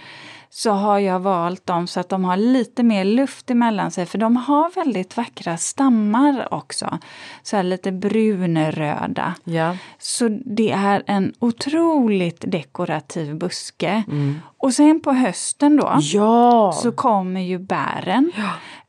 [0.50, 4.18] så har jag valt dem så att de har lite mer luft emellan sig för
[4.18, 7.00] de har väldigt vackra stammar också.
[7.44, 9.36] Så lite brunröda.
[9.44, 9.78] Ja.
[10.00, 14.04] Så det är en otroligt dekorativ buske.
[14.08, 14.40] Mm.
[14.58, 16.72] Och sen på hösten då Ja.
[16.84, 18.32] så kommer ju bären.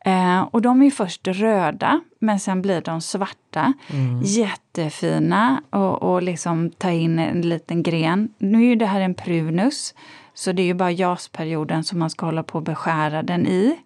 [0.04, 3.72] Eh, och de är först röda men sen blir de svarta.
[3.90, 4.22] Mm.
[4.22, 8.28] Jättefina och, och liksom ta in en liten gren.
[8.38, 9.94] Nu är ju det här en prunus
[10.36, 13.76] så det är ju bara jasperioden som man ska hålla på och beskära den i.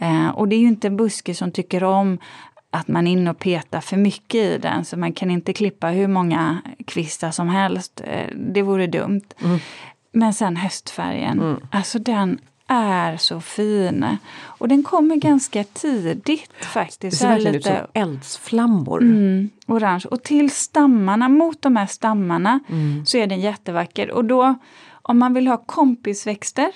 [0.00, 2.18] Eh, och det är ju inte en buske som tycker om
[2.70, 5.88] att man är inne och petar för mycket i den så man kan inte klippa
[5.88, 8.00] hur många kvistar som helst.
[8.04, 9.22] Eh, det vore dumt.
[9.44, 9.58] Mm.
[10.12, 14.06] Men sen höstfärgen, alltså den är så fin.
[14.42, 17.16] Och den kommer ganska tidigt Det faktiskt.
[17.18, 19.02] ser Så här verkligen ut som eldsflammor.
[19.02, 20.04] Mm, orange.
[20.10, 23.06] Och till stammarna, mot de här stammarna, Mm.
[23.06, 24.10] så är den jättevacker.
[24.10, 24.54] Och då,
[25.08, 26.72] om man vill ha kompisväxter,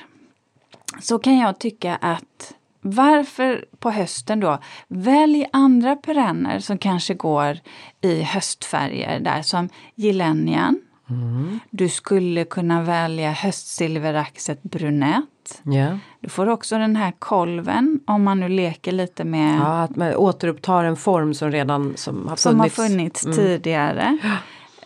[1.00, 4.58] så kan jag tycka att varför på hösten då?
[4.88, 7.58] Välj andra perenner som kanske går
[8.00, 10.80] i höstfärger där som gillennian.
[11.10, 11.60] Mm.
[11.70, 15.62] Du skulle kunna välja höstsilveraxet brunett.
[15.62, 15.98] Ja.
[16.20, 20.14] Du får också den här kolven om man nu leker lite med ja, att man
[20.14, 23.22] återupptar en form som redan som har som har funnits.
[23.22, 24.18] funnits tidigare.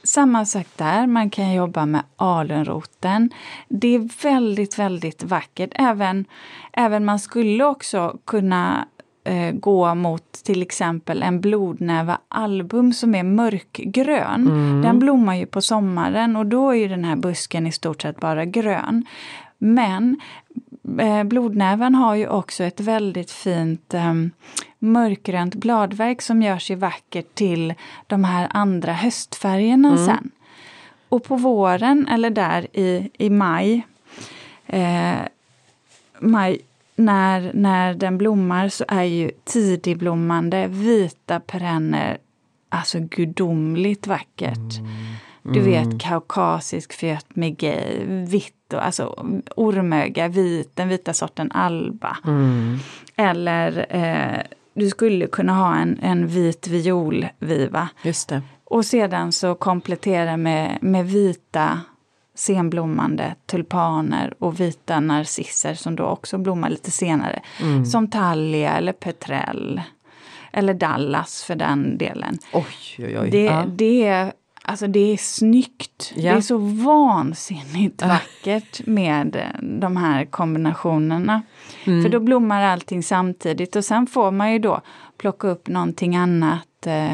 [0.05, 3.31] Samma sak där, man kan jobba med alunroten.
[3.69, 5.71] Det är väldigt, väldigt vackert.
[5.75, 6.25] Även,
[6.73, 8.89] även man skulle också kunna
[9.25, 14.83] eh, gå mot till exempel en blodnäva album som är mörkgrön.
[14.83, 18.21] Den blommar ju på sommaren och då är ju den här busken i stort sett
[18.21, 19.05] bara grön.
[19.59, 20.21] Men
[20.99, 24.15] eh, blodnäven har ju också ett väldigt fint eh,
[24.79, 27.75] mörkgrönt bladverk som gör sig vackert till
[28.07, 30.31] de här andra höstfärgerna sen.
[31.09, 33.87] Och på våren, eller där i, i maj,
[34.67, 35.15] eh,
[36.21, 36.61] maj
[36.97, 42.19] när, när den blommar så är ju tidigblommande vita perenner
[42.69, 44.81] alltså gudomligt vackert.
[45.43, 49.25] Du vet kaukasisk fet migej, vitt och alltså
[49.57, 52.17] ormöga, vit, den vita sorten alba.
[52.25, 52.79] Mm.
[53.17, 54.41] Eller eh,
[54.75, 57.89] du skulle kunna ha en, en vit violviva.
[58.03, 58.43] Just det.
[58.65, 61.81] Och sedan så komplettera med, med vita
[62.35, 67.43] senblommande tulpaner och vita narcisser som då också blommar lite senare.
[67.61, 67.85] Mm.
[67.85, 69.83] Som tallia eller petrell.
[70.53, 72.39] Eller Dallas för den delen.
[72.53, 72.65] Oj,
[72.99, 73.31] oj, oj.
[73.31, 73.65] Det, ja.
[73.69, 74.33] det, är,
[74.65, 76.13] alltså det är snyggt.
[76.17, 76.33] Ja.
[76.33, 81.43] Det är så vansinnigt vackert med eh, de här kombinationerna.
[81.85, 82.03] Mm.
[82.03, 84.81] För då blommar allting samtidigt och sen får man ju då
[85.19, 87.13] plocka upp någonting annat eh,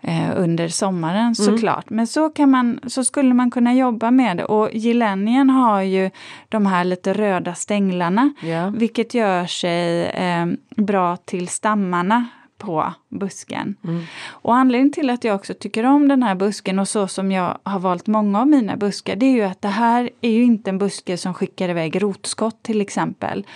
[0.00, 1.34] eh, under sommaren Mm.
[1.34, 1.90] såklart.
[1.90, 4.44] Men så, kan man, så skulle man kunna jobba med det.
[4.44, 6.10] Och gillenien har ju
[6.48, 8.70] de här lite röda stänglarna Ja.
[8.76, 12.26] vilket gör sig eh, bra till stammarna
[12.58, 13.76] på busken.
[13.84, 14.02] Mm.
[14.28, 17.58] Och anledningen till att jag också tycker om den här busken och så som jag
[17.62, 20.70] har valt många av mina buskar det är ju att det här är ju inte
[20.70, 23.46] en buske som skickar iväg rotskott till exempel.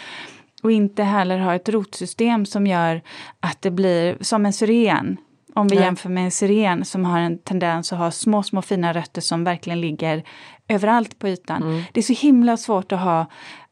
[0.62, 3.02] Och inte heller har ett rotsystem som gör
[3.40, 5.16] att det blir som en syren.
[5.54, 5.84] Om vi Nej.
[5.84, 9.44] jämför med en syren som har en tendens att ha små, små fina rötter som
[9.44, 10.24] verkligen ligger
[10.68, 11.62] överallt på ytan.
[11.62, 11.82] Mm.
[11.92, 13.26] Det är så himla svårt att ha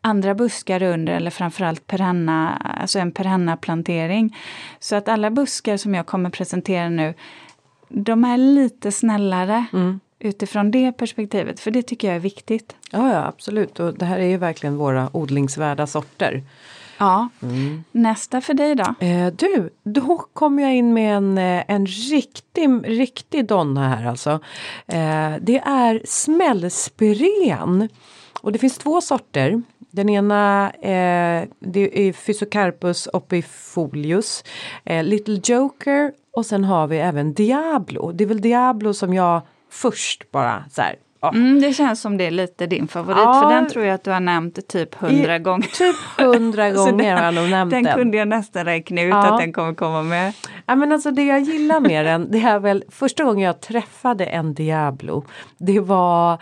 [0.07, 4.37] andra buskar under eller framförallt perenna, alltså en perennaplantering.
[4.79, 7.15] Så att alla buskar som jag kommer presentera nu,
[7.89, 10.01] de är lite snällare Mm.
[10.19, 12.77] utifrån det perspektivet, för det tycker jag är viktigt.
[12.91, 13.81] Ja, ja, absolut.
[13.81, 16.43] Och det här är ju verkligen våra odlingsvärda sorter.
[16.99, 17.29] Ja.
[17.93, 18.95] Nästa för dig då?
[19.07, 24.31] Eh, du, då kom jag in med en, eh, en riktig, riktig donna här alltså.
[24.87, 27.89] Eh, det är smällspiren.
[28.43, 29.63] Och det finns två sorter.
[29.97, 34.45] Den ena eh, det är Physocarpus opifolius,
[34.85, 38.13] eh, Little Joker och sen har vi även Diablo.
[38.13, 40.97] Det är väl Diablo som jag först bara så här.
[41.35, 43.41] Mm, det känns som det är lite din favorit, Ja.
[43.43, 45.67] för den tror jag att du har nämnt typ hundra gånger.
[45.67, 47.95] Typ hundra gånger den- har jag nog nämnt Den den.
[47.95, 49.33] kunde jag nästan räkna ut Ja.
[49.33, 50.33] att den kommer komma med.
[50.67, 54.27] Ja, men alltså det jag gillar med den, det är väl första gången jag träffade
[54.27, 55.25] en Diablo.
[55.59, 56.39] Det var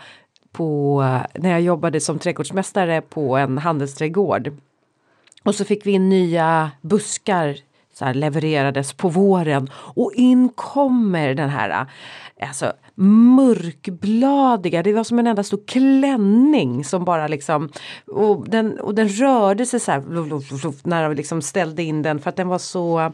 [0.57, 4.51] på, när jag jobbade som trädgårdsmästare på en handelsträdgård.
[5.43, 7.57] Och så fick vi in nya buskar
[7.93, 9.69] så här, levererades på våren.
[9.73, 11.85] Och in kommer den här
[12.41, 12.73] alltså,
[13.35, 17.69] mörkbladiga, det var som en enda stor klänning som bara liksom
[18.07, 20.03] och den, och den rörde sig så här
[20.87, 22.19] när de liksom ställde in den.
[22.19, 23.11] För att den var så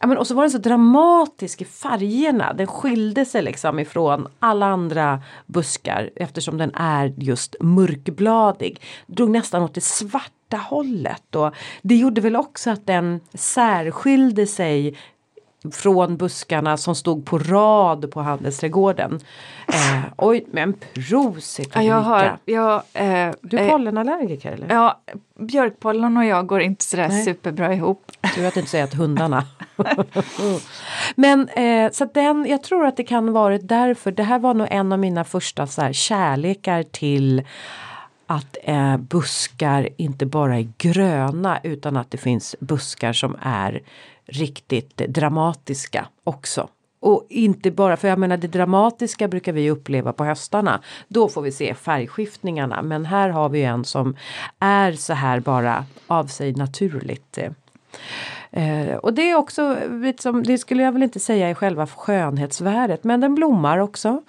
[0.00, 2.52] Ja, men och så var den så dramatisk i färgerna.
[2.52, 8.80] Den skilde sig liksom ifrån alla andra buskar eftersom den är just mörkbladig.
[9.06, 14.96] Drog nästan åt det svarta hållet och det gjorde väl också att den särskilde sig
[15.72, 19.20] från buskarna som stod på rad på handelsträdgården.
[19.68, 24.74] Eh, oj, men prosit Ja, jag har, jag, eh, Du är eh, pollenallergiker eller?
[24.74, 25.00] ja,
[25.38, 27.24] björkpollen och jag går inte sådär Nej.
[27.24, 28.12] superbra ihop.
[28.34, 29.44] Tur att du inte säger att hundarna.
[31.14, 34.12] Men eh, så den, jag tror att det kan varit därför.
[34.12, 37.42] Det här var nog en av mina första så här, kärlekar till
[38.26, 43.82] att eh, buskar inte bara är gröna utan att det finns buskar som är
[44.26, 46.68] riktigt dramatiska också.
[47.00, 50.80] Och inte bara, för jag menar det dramatiska brukar vi uppleva på höstarna.
[51.08, 52.82] Då får vi se färgskiftningarna.
[52.82, 54.16] Men här har vi en som
[54.58, 57.38] är så här bara av sig naturligt.
[58.50, 58.94] eh.
[58.96, 63.20] Och det är också, liksom, det skulle jag väl inte säga är själva skönhetsvärdet men
[63.20, 64.22] den blommar också.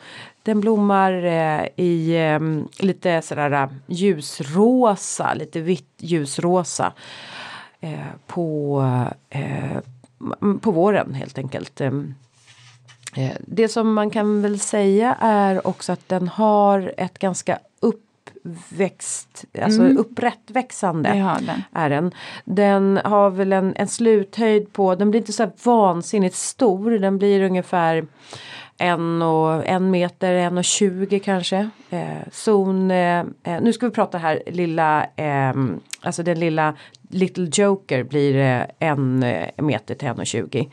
[0.43, 2.39] Den blommar eh, i eh,
[2.85, 6.93] lite sådär eh, ljusrosa, lite vitt ljusrosa.
[7.81, 8.83] Eh, på,
[9.29, 9.77] eh,
[10.61, 11.81] på våren helt enkelt.
[11.81, 12.15] Ehm,
[13.15, 17.59] eh, det som man kan väl säga är också att den har ett ganska
[18.51, 19.97] uppväxt, alltså Mm.
[19.97, 21.61] upprättväxande den.
[21.73, 22.11] är den.
[22.45, 27.17] Den har väl en, en sluthöjd på, den blir inte så här vansinnigt stor, den
[27.17, 28.05] blir ungefär
[28.77, 31.69] en, och, en meter, en och tjugo kanske.
[31.89, 35.53] Eh, zon, eh, eh, nu ska vi prata här lilla, eh,
[36.01, 36.75] alltså den lilla
[37.09, 40.69] Little Joker blir eh, en eh, meter till en och tjugo.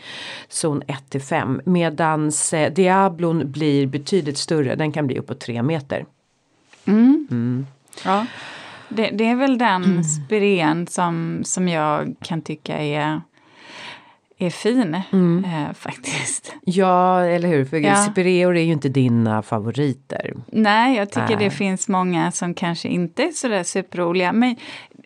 [0.48, 6.04] Zon 1 till 5 medans Diablon blir betydligt större, den kan bli uppåt tre meter.
[6.86, 7.66] Mm.
[8.04, 8.26] Ja.
[8.88, 10.04] Det, det är väl den Mm.
[10.04, 13.20] spiren som, som jag kan tycka är,
[14.38, 15.44] är fin Mm.
[15.44, 16.54] eh, faktiskt.
[16.64, 17.64] Ja, eller hur?
[17.64, 17.96] För Ja.
[17.96, 20.34] Sipereor är ju inte dina favoriter.
[20.52, 21.44] Nej, jag tycker Nej.
[21.44, 24.32] det finns många som kanske inte är sådär superroliga.
[24.32, 24.56] Men,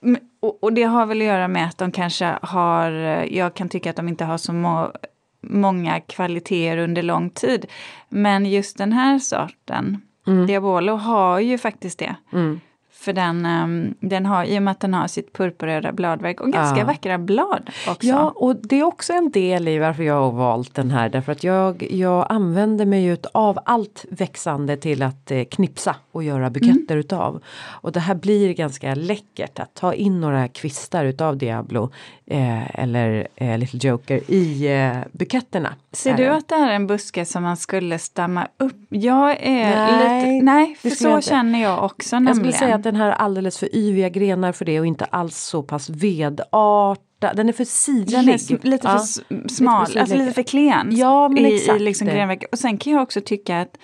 [0.02, 2.90] men- och, och det har väl att göra med att de kanske har,
[3.30, 4.92] jag kan tycka att de inte har så må,
[5.40, 7.66] många kvaliteter under lång tid.
[8.08, 10.00] Men just den här sorten,
[10.46, 12.14] Diabolo, har ju faktiskt det.
[12.32, 12.60] Mm.
[12.92, 16.52] För den, ehm, den har, i och med att den har sitt purpurröda bladverk och
[16.52, 16.84] ganska Ja.
[16.84, 18.06] vackra blad också.
[18.06, 21.08] Ja, och det är också en del i varför jag har valt den här.
[21.08, 26.50] Därför att jag, jag använder mig av allt växande till att eh, knipsa och göra
[26.50, 27.42] buketter utav.
[27.80, 31.90] Och det här blir ganska läckert att ta in några kvistar utav Diablo
[32.30, 35.74] eh, eller eh, Little Joker i eh, buketterna.
[35.92, 38.76] Ser du att det här är en buske som man skulle stamma upp?
[38.88, 40.44] Jag är Nej, lite...
[40.44, 41.28] Nej, för jag så inte.
[41.28, 42.36] känner jag också Jag nämligen.
[42.52, 45.36] skulle säga att den här har alldeles för yviga grenar för det och inte alls
[45.38, 47.36] så pass vedartad.
[47.36, 48.18] Den är för sidlig.
[48.18, 49.02] Den är lite för Ja.
[49.02, 49.20] s-
[49.56, 50.00] smal, sidlig.
[50.00, 52.36] alltså lite för klen Ja, men i, exakt i liksom.
[52.52, 53.76] Och sen kan jag också tycka att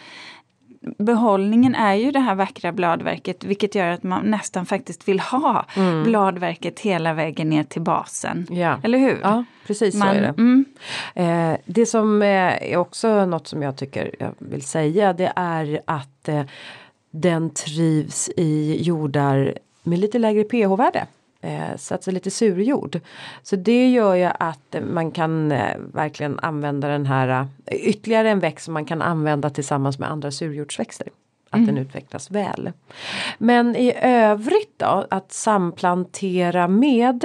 [0.98, 5.64] behållningen är ju det här vackra bladverket vilket gör att man nästan faktiskt vill ha
[6.04, 8.46] bladverket hela vägen ner till basen.
[8.50, 8.60] Mm.
[8.60, 8.78] Ja.
[8.82, 9.20] Eller hur?
[9.22, 10.28] Ja, precis Man- så är det.
[10.28, 10.64] Mm,
[11.14, 15.80] Eh, det som eh, är också något som jag tycker jag vill säga det är
[15.84, 16.42] att eh,
[17.10, 21.06] den trivs i jordar med lite lägre pH-värde.
[21.44, 23.00] Eh, så alltså lite surjord.
[23.42, 28.30] Så det gör ju att eh, man kan eh, verkligen använda den här eh, ytterligare
[28.30, 31.08] en växt som man kan använda tillsammans med andra surjordsväxter.
[31.50, 32.72] Att den utvecklas väl.
[33.38, 37.24] Men i övrigt då att samplantera med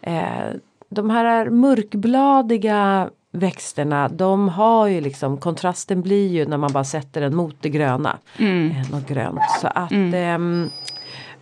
[0.00, 0.48] eh,
[0.88, 7.20] de här mörkbladiga växterna de har ju liksom kontrasten blir ju när man bara sätter
[7.20, 8.18] den mot det gröna.
[8.38, 8.70] mm.
[8.70, 9.40] Eh, något grönt.
[9.60, 10.70] Så att ehm,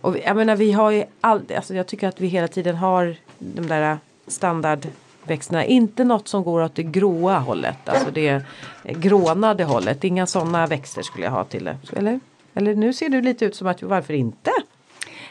[0.05, 2.75] och vi, jag menar vi har ju all, alltså jag tycker att vi hela tiden
[2.75, 5.65] har de där standardväxterna.
[5.65, 7.89] Inte något som går åt det gråa hållet.
[7.89, 8.43] Alltså det
[8.83, 10.03] grånade hållet.
[10.03, 11.77] Inga sådana växter skulle jag ha till det.
[11.93, 12.19] Eller?
[12.53, 14.51] Eller nu ser du lite ut som att varför inte?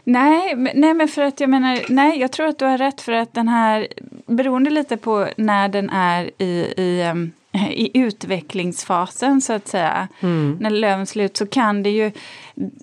[0.04, 3.12] Nej, nej, men för att jag menar, nej, jag tror att du har rätt för
[3.12, 3.88] att den här,
[4.26, 6.44] beroende lite på när den är i,
[6.76, 7.12] i,
[7.70, 10.08] i utvecklingsfasen så att säga.
[10.20, 10.56] Mm.
[10.60, 12.12] När löven slut så kan det ju,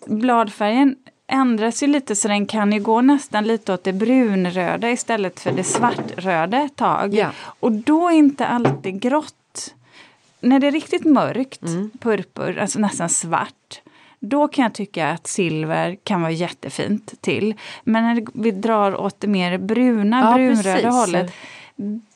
[0.07, 0.95] bladfärgen
[1.31, 5.51] ändras ju lite så den kan ju gå nästan lite åt det brunröda istället för
[5.51, 7.13] det svartröda ett tag.
[7.13, 7.29] Ja.
[7.59, 9.73] Och då är inte alltid grått.
[10.39, 11.89] När det är riktigt mörkt, Mm.
[11.99, 13.81] purpur, alltså nästan svart,
[14.19, 17.53] då kan jag tycka att silver kan vara jättefint till.
[17.83, 20.91] Men när vi drar åt det mer bruna, Ja, brunröda precis.
[20.91, 21.33] hållet,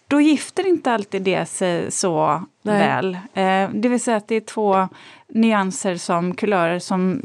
[0.08, 2.80] då gifter inte alltid det sig så Nej.
[2.80, 3.14] väl.
[3.34, 4.88] Eh, det vill säga att det är två
[5.28, 7.22] nyanser som kulörer som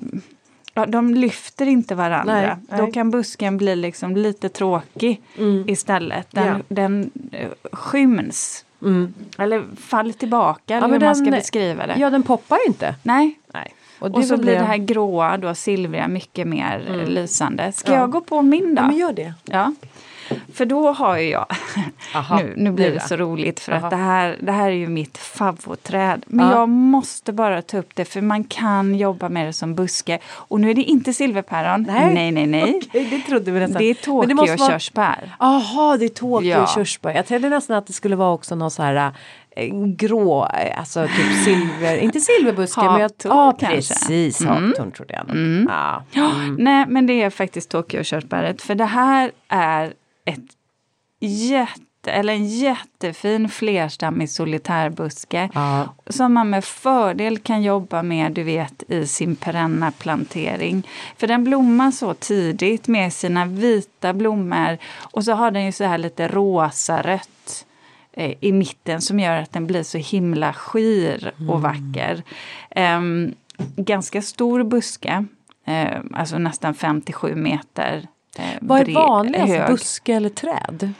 [0.80, 2.34] ja, de lyfter inte varandra.
[2.34, 2.92] Nej, Då nej.
[2.92, 5.68] kan busken bli liksom lite tråkig Mm.
[5.68, 6.26] istället.
[6.30, 6.54] Den, Ja.
[6.68, 8.64] den eh, skyms.
[8.82, 9.14] Mm.
[9.38, 11.94] Eller faller tillbaka, men hur man ska den- beskriva det.
[11.98, 12.94] Ja, den poppar inte.
[13.02, 13.74] Nej, Nej.
[13.98, 17.72] och, så väl blir det här gråa, då silvriga, mycket mer eh, lysande.
[17.72, 17.98] Ska Ja.
[17.98, 18.82] jag gå på min då?
[18.82, 19.34] Ja, men gör det.
[19.44, 19.72] Ja.
[20.54, 21.46] För då har ju jag,
[22.14, 23.84] Aha, nu, nu blir det så roligt för Aha.
[23.86, 26.24] att det här, det här är ju mitt favvotträd.
[26.26, 26.52] Men Ja.
[26.52, 30.18] jag måste bara ta upp det för man kan jobba med det som buske.
[30.32, 32.14] Och nu är det inte silverpäron, Nej.
[32.14, 32.46] nej, nej.
[32.46, 32.80] nej.
[32.88, 33.78] Okej, det trodde vi nästan.
[33.82, 35.16] Det är Men det måste Tokyo vara-.
[35.38, 36.66] Jaha, det är Tokyo
[37.02, 37.12] Ja.
[37.12, 39.12] Jag trodde nästan att det skulle vara också någon så här
[39.56, 43.76] eh, grå, eh, alltså typ silver, inte silverbuske men jag, ja kanske.
[43.76, 44.72] precis, Mm.
[44.92, 45.66] trodde jag nog.
[45.70, 46.02] Ja.
[46.10, 48.62] Ja, Nej, men det är faktiskt Tokyo-körsbäret.
[48.62, 49.92] För det här är
[50.30, 50.56] ett
[51.20, 55.50] jätte, eller en jättefin flerstammig solitärbuske.
[55.54, 55.94] Ja.
[56.06, 60.88] Som man med fördel kan jobba med, du vet, i sin perenna plantering.
[61.16, 64.78] För den blommar så tidigt med sina vita blommor.
[64.98, 67.66] Och så har den ju så här lite rosa-rött
[68.12, 72.22] eh, i mitten som gör att den blir så himla skir och vacker.
[72.70, 73.34] Ehm,
[73.76, 75.24] ganska stor buske,
[75.66, 78.08] eh, alltså nästan 57 meter.
[78.40, 79.68] Eh, Vad är vanligast, hög.
[79.70, 80.92] buske eller träd?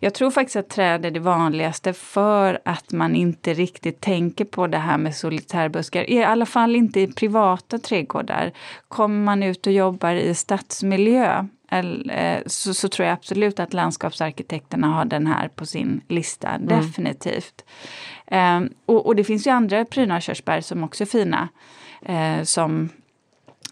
[0.00, 4.66] Jag tror faktiskt att träd är det vanligaste för att man inte riktigt tänker på
[4.66, 6.10] det här med solitärbuskar.
[6.10, 8.52] I alla fall inte i privata trädgårdar.
[8.88, 14.86] Kommer man ut och jobbar i stadsmiljö eh, så, så tror jag absolut att landskapsarkitekterna
[14.86, 16.58] har den här på sin lista.
[16.58, 17.64] Definitivt.
[18.26, 21.48] Eh, och, och det finns ju andra prydnadskörsbär som också är fina.
[22.02, 22.90] Eh, som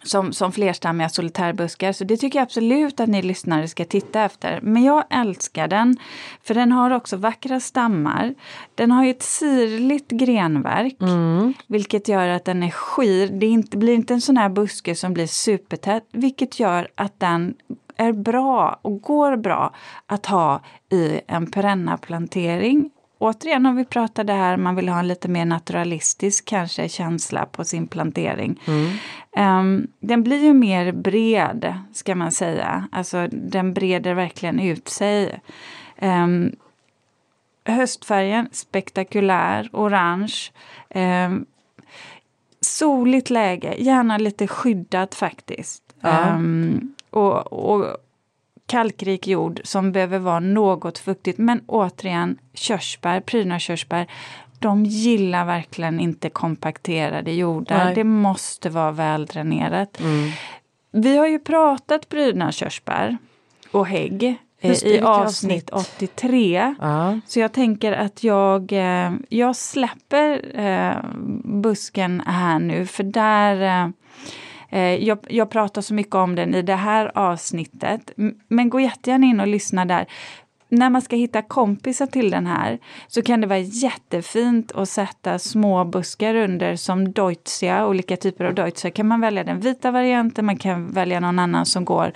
[0.02, 1.92] som, som flerstammiga solitärbuskar.
[1.92, 4.60] Så det tycker jag absolut att ni lyssnare ska titta efter.
[4.62, 5.96] Men jag älskar den,
[6.42, 8.34] för den har också vackra stammar.
[8.74, 10.96] Den har ju ett sirligt grenverk,
[11.66, 13.28] vilket gör att den är skir.
[13.28, 17.54] Det inte, blir inte en sån här buske som blir supertät, vilket gör att den
[17.96, 19.74] är bra och går bra
[20.06, 20.60] att ha
[20.90, 22.90] i en perennaplantering
[23.22, 27.46] Återigen har vi pratat det här, man vill ha en lite mer naturalistisk kanske känsla
[27.46, 28.60] på sin plantering.
[29.36, 32.88] Ehm, den blir ju mer bred, ska man säga.
[32.92, 35.40] Alltså den breder verkligen ut sig.
[36.00, 36.52] Um,
[37.64, 40.36] höstfärgen, spektakulär, orange.
[40.94, 41.46] Um,
[42.60, 45.82] soligt läge, gärna lite skyddat faktiskt.
[46.00, 46.40] Ja.
[47.10, 47.96] Och, och
[48.72, 51.38] kalkrik jord som behöver vara något fuktigt.
[51.38, 54.06] Men återigen, körsbär, prydnadskörsbär,
[54.58, 57.84] de gillar verkligen inte kompakterade jordar.
[57.84, 57.94] Nej.
[57.94, 60.00] Det måste vara väldränerat.
[60.00, 60.30] Mm.
[60.92, 63.18] Vi har ju pratat prydnadskörsbär
[63.70, 65.98] och hägg Just i avsnitt avsnitt?
[65.98, 66.74] 83.
[66.80, 67.20] Ja.
[67.26, 70.96] Så jag tänker att jag, eh, jag släpper eh,
[71.44, 73.90] busken här nu för där eh,
[74.78, 78.12] jag, jag pratar så mycket om den i det här avsnittet.
[78.48, 80.06] Men gå jättegärna in och lyssna där.
[80.68, 85.38] När man ska hitta kompisar till den här så kan det vara jättefint att sätta
[85.38, 88.90] små buskar under som deutzia, olika typer av deutzia.
[88.90, 92.12] Kan man välja den vita varianten, man kan välja någon annan som går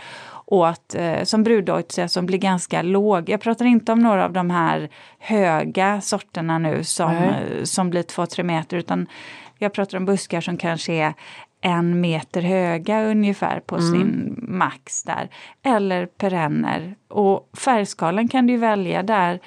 [0.47, 3.29] åt, eh, som bruddeutzia som blir ganska låg.
[3.29, 4.89] Jag pratar inte om några av de här
[5.19, 9.07] höga sorterna nu som, eh, som blir 2-3 meter utan
[9.59, 11.15] jag pratar om buskar som kanske är
[11.61, 15.31] en meter höga ungefär på sin max där.
[15.63, 16.95] Eller perenner.
[17.09, 19.41] Och färgskalan kan du välja där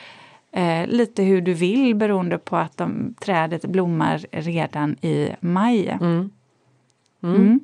[0.52, 5.98] eh, lite hur du vill beroende på att de, trädet blommar redan i maj.
[6.02, 6.30] Mm.
[7.24, 7.60] Mm.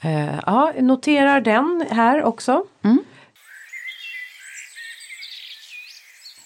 [0.00, 2.64] Eh, ja, noterar den här också.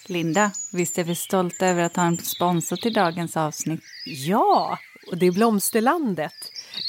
[0.09, 3.81] Linda, visst är vi stolta över att ha en sponsor till dagens avsnitt?
[4.05, 4.77] Ja,
[5.11, 6.33] och det är Blomsterlandet.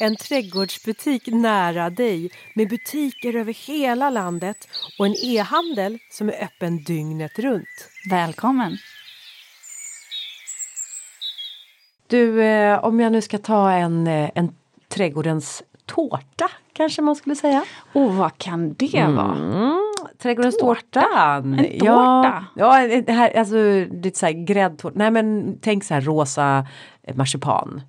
[0.00, 6.84] En trädgårdsbutik nära dig med butiker över hela landet och en e-handel som är öppen
[6.84, 7.88] dygnet runt.
[8.10, 8.76] Välkommen!
[12.06, 14.54] Du, eh, om jag nu ska ta en, eh, en
[14.88, 17.64] trädgårdens tårta kanske man skulle säga.
[17.92, 19.34] Och vad kan det vara?
[19.34, 19.78] Mm.
[20.18, 21.00] Trädgårdens Tårta?
[21.00, 21.34] tårta.
[21.36, 22.44] En tårta?
[22.54, 23.56] Ja, ja det här, alltså
[24.02, 24.98] lite så här gräddtårta.
[24.98, 26.66] Nej men tänk så här rosa
[27.02, 27.82] eh, marsipan.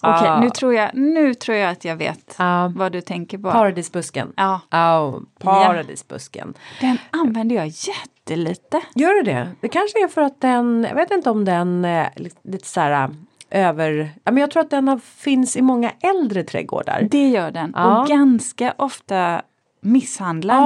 [0.00, 0.40] Okej, Ah.
[0.40, 2.72] nu, tror jag, nu tror jag att jag vet Ja.
[2.76, 3.50] vad du tänker på.
[3.50, 4.32] Paradisbusken.
[4.36, 6.54] Ja, Ja, paradisbusken.
[6.80, 8.80] den använder jag jättelite.
[8.94, 9.48] Gör du det?
[9.60, 13.10] Det kanske är för att den, jag vet inte om den eh, lite, så här
[13.50, 17.08] eh, över, ja men jag tror att den har, finns i många äldre trädgårdar.
[17.10, 17.72] Det gör den.
[17.76, 18.00] Ja.
[18.02, 19.42] Och ganska ofta
[19.80, 20.56] misshandlad.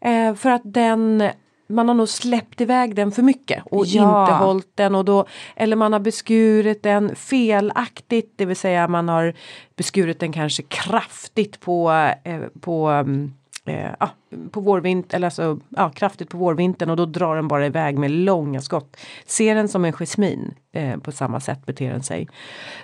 [0.00, 1.30] Ja, eh, för att den
[1.66, 4.22] man har nog släppt iväg den för mycket och Ja.
[4.22, 9.08] inte hållit den och då eller man har beskurit den felaktigt, det vill säga man
[9.08, 9.34] har
[9.76, 11.90] beskurit den kanske kraftigt på
[12.24, 13.32] eh, på mm,
[13.66, 14.10] eh, ja,
[14.50, 18.10] på vårvintern, eller alltså ja, kraftigt på vårvintern och då drar den bara iväg med
[18.10, 18.96] långa skott.
[19.26, 22.28] Ser den som en jasmin eh, på samma sätt beter den sig.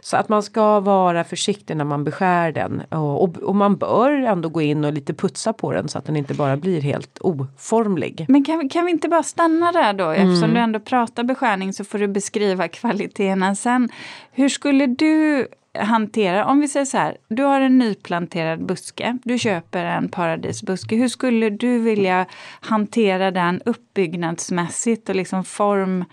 [0.00, 4.10] Så att man ska vara försiktig när man beskär den och, och, och man bör
[4.12, 7.18] ändå gå in och lite putsa på den så att den inte bara blir helt
[7.20, 8.24] oformlig.
[8.28, 10.10] Men kan, vi- kan vi inte bara stanna där då?
[10.10, 10.54] Eftersom Mm.
[10.54, 13.88] du ändå pratar beskärning så får du beskriva kvaliteterna sen.
[14.32, 15.46] Hur skulle du
[15.78, 20.96] hantera, om vi säger så här, du har en nyplanterad buske, du köper en paradisbuske.
[20.96, 22.26] Hur skulle du vilja
[22.60, 26.04] hantera den uppbyggnadsmässigt och liksom form,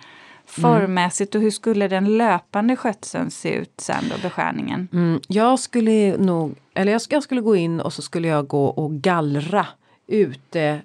[0.46, 4.88] formmässigt och hur skulle den löpande skötseln se ut sen då, beskärningen?
[4.94, 8.66] Mm, jag skulle nog, eller jag, jag skulle gå in och så skulle jag gå
[8.66, 9.68] och gallra
[10.08, 10.76] ut, eh,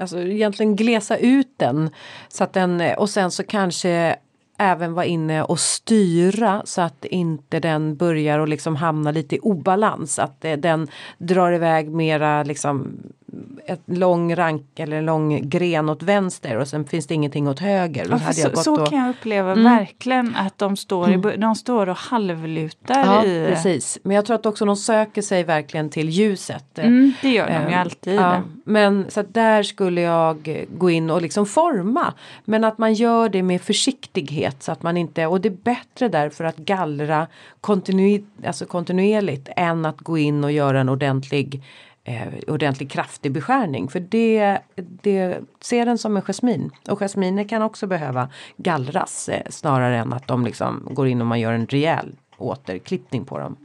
[0.00, 1.90] alltså egentligen glesa ut den.
[2.28, 4.16] Så att den, och sen så kanske
[4.62, 9.38] även vara inne och styra så att inte den börjar och liksom hamna lite i
[9.38, 10.18] obalans.
[10.18, 10.88] Att eh, den
[11.18, 12.96] drar iväg mera liksom
[13.66, 17.58] ett lång rank eller en lång gren åt vänster och sen finns det ingenting åt
[17.58, 18.06] höger.
[18.10, 19.64] Ja, så, så och- kan jag uppleva Mm.
[19.64, 23.46] verkligen att de står, i, bu- de står och halvlutar Ja, i...
[23.48, 23.98] precis.
[24.02, 26.78] Men jag tror att också de söker sig verkligen till ljuset.
[26.78, 28.14] Mm, det gör de ju Eh, alltid.
[28.14, 32.14] Ja, men så där skulle jag gå in och liksom forma.
[32.44, 36.08] Men att man gör det med försiktighet så att man inte, och det är bättre
[36.08, 37.26] därför att gallra
[37.60, 41.62] kontinu, alltså kontinuerligt än att gå in och göra en ordentlig
[42.04, 43.88] eh, ordentlig kraftig beskärning.
[43.88, 46.70] För det, det ser den som en jasmin.
[46.90, 51.26] Och jasminer kan också behöva gallras eh, snarare än att de liksom går in och
[51.26, 53.56] man gör en rejäl återklippning på dem.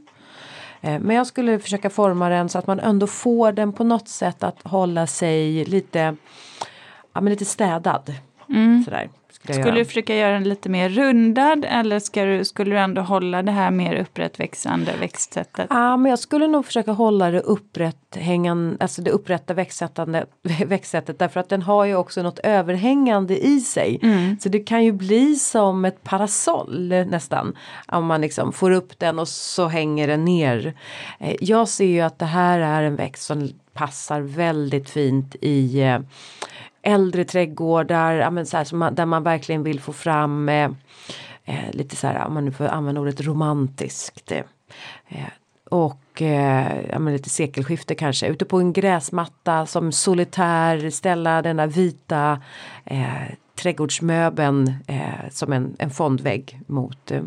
[0.80, 4.08] Eh, Men jag skulle försöka forma den så att man ändå får den på något
[4.08, 6.16] sätt att hålla sig lite,
[7.12, 8.14] ja, men lite städad.
[8.84, 12.78] Sådär, skulle Skulle du försöka göra den lite mer rundad eller ska du, skulle du
[12.78, 15.66] ändå hålla det här mer upprättväxande växtsättet?
[15.70, 20.26] Ja, men jag skulle nog försöka hålla det upprätt hängan, alltså det upprätta växtsättande,
[20.66, 24.00] växtsättet därför att den har ju också något överhängande i sig.
[24.40, 27.56] Så det kan ju bli som ett parasoll nästan.
[27.88, 30.74] Om man liksom får upp den och så hänger den ner.
[31.18, 35.80] Eh, Jag ser ju att det här är en växt som passar väldigt fint i
[35.82, 35.98] eh,
[36.88, 40.70] äldre trädgårdar, ja, men så här, som man, där man verkligen vill få fram eh,
[41.44, 44.32] eh, lite så här, om man nu får använda ordet romantiskt.
[44.32, 44.44] Eh,
[45.70, 48.26] och eh, ja, men lite sekelskifte kanske.
[48.26, 52.42] Ute på en gräsmatta som solitär ställa denna vita
[52.84, 57.22] eh, trädgårdsmöbeln eh, som en, en fondvägg mot eh,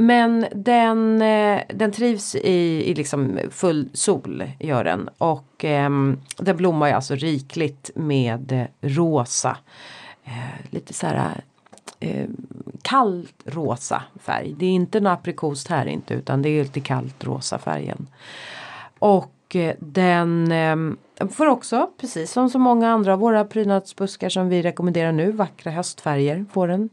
[0.00, 5.90] men den, eh, den trivs i, i liksom full sol gör den och eh,
[6.36, 9.56] den blommar ju alltså rikligt med rosa.
[10.24, 11.40] Eh, lite så här
[12.00, 12.26] eh,
[12.82, 14.54] kallt rosa färg.
[14.58, 18.06] Det är inte något aprikost här inte utan det är lite kallt rosa färgen.
[18.98, 24.48] Och eh, den eh, får också, precis som så många andra av våra prydnadsbuskar som
[24.48, 26.88] vi rekommenderar nu, vackra höstfärger får den.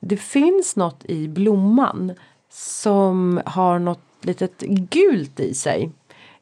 [0.00, 2.12] Det finns något i blomman
[2.50, 5.90] som har något litet gult i sig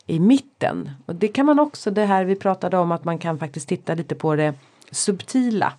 [0.07, 0.91] i mitten.
[1.07, 3.95] Och det kan man också, det här vi pratade om att man kan faktiskt titta
[3.95, 4.55] lite på det
[4.91, 5.73] subtila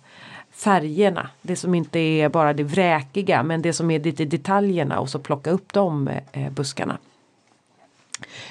[0.50, 1.30] färgerna.
[1.42, 5.18] Det som inte är bara det vräkiga men det som är lite detaljerna och så
[5.18, 6.98] plocka upp de eh, buskarna.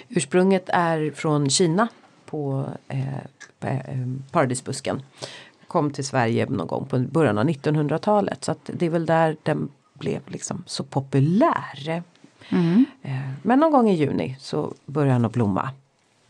[0.07, 1.87] Ursprunget är från Kina
[2.25, 3.17] på eh,
[3.59, 5.01] eh, paradisbusken.
[5.69, 9.37] Kom till Sverige någon gång på början av 1900-talet så att det är väl där
[9.43, 12.03] den blev liksom så populär.
[13.01, 15.69] Eh, Men någon gång i juni så börjar den att blomma.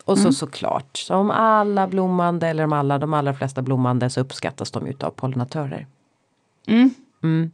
[0.05, 4.71] Och så såklart, som alla blommande eller de, alla, de allra flesta blommande så uppskattas
[4.71, 5.87] de utav pollinatörer.
[6.67, 6.93] Mm.
[7.23, 7.51] Mm.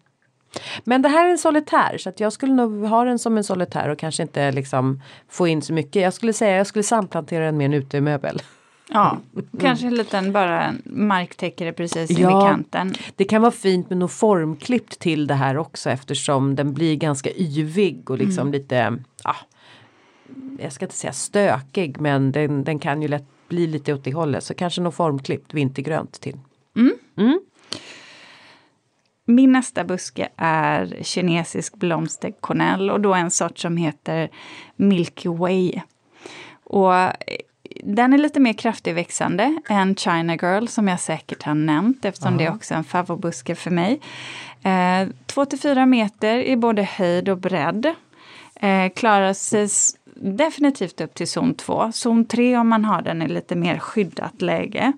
[0.84, 3.44] Men det här är en solitär så att jag skulle nog ha den som en
[3.44, 6.02] solitär och kanske inte liksom få in så mycket.
[6.02, 8.42] Jag skulle säga jag skulle samplantera den med en utemöbel.
[8.90, 9.18] Ja,
[9.60, 12.28] kanske en liten bara marktäckare precis Ja.
[12.40, 12.94] vid kanten.
[13.16, 17.30] Det kan vara fint med något formklippt till det här också eftersom den blir ganska
[17.36, 19.36] yvig och liksom lite, ja,
[20.60, 24.14] jag ska inte säga stökig men den, den kan ju lätt blir lite åt det
[24.14, 26.38] hållet så kanske något formklippt vintergrönt till.
[29.26, 34.30] Min nästa buske är kinesisk blomsterkornell och då en sort som heter
[34.76, 35.82] Milky Way.
[36.64, 36.94] Och
[37.84, 42.46] den är lite mer kraftigväxande än China Girl som jag säkert har nämnt eftersom det
[42.46, 44.00] är också en favoritbuske för mig.
[44.64, 47.86] Eh, 2 4 meter i både höjd och bredd.
[48.56, 49.70] Eh, klarar sig
[50.16, 51.92] definitivt upp till zon 2.
[51.92, 54.94] Zon 3 om man har den i lite mer skyddat läge.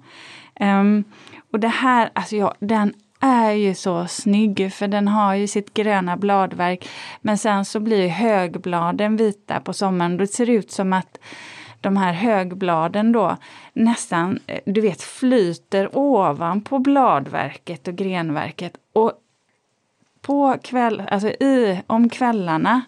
[0.55, 1.03] Ehm,
[1.51, 5.73] och det här, alltså ja, den är ju så snygg för den har ju sitt
[5.73, 6.89] gröna bladverk.
[7.21, 10.17] Men sen så blir högbladen vita på sommaren.
[10.17, 11.19] Det ser ut som att
[11.81, 13.37] de här högbladen då
[13.73, 18.77] nästan, eh, du vet, flyter ovanpå bladverket och grenverket.
[18.93, 19.11] Och
[20.21, 22.81] på kväll, alltså i, om kvällarna,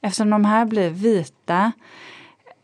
[0.00, 1.72] eftersom de här blir vita,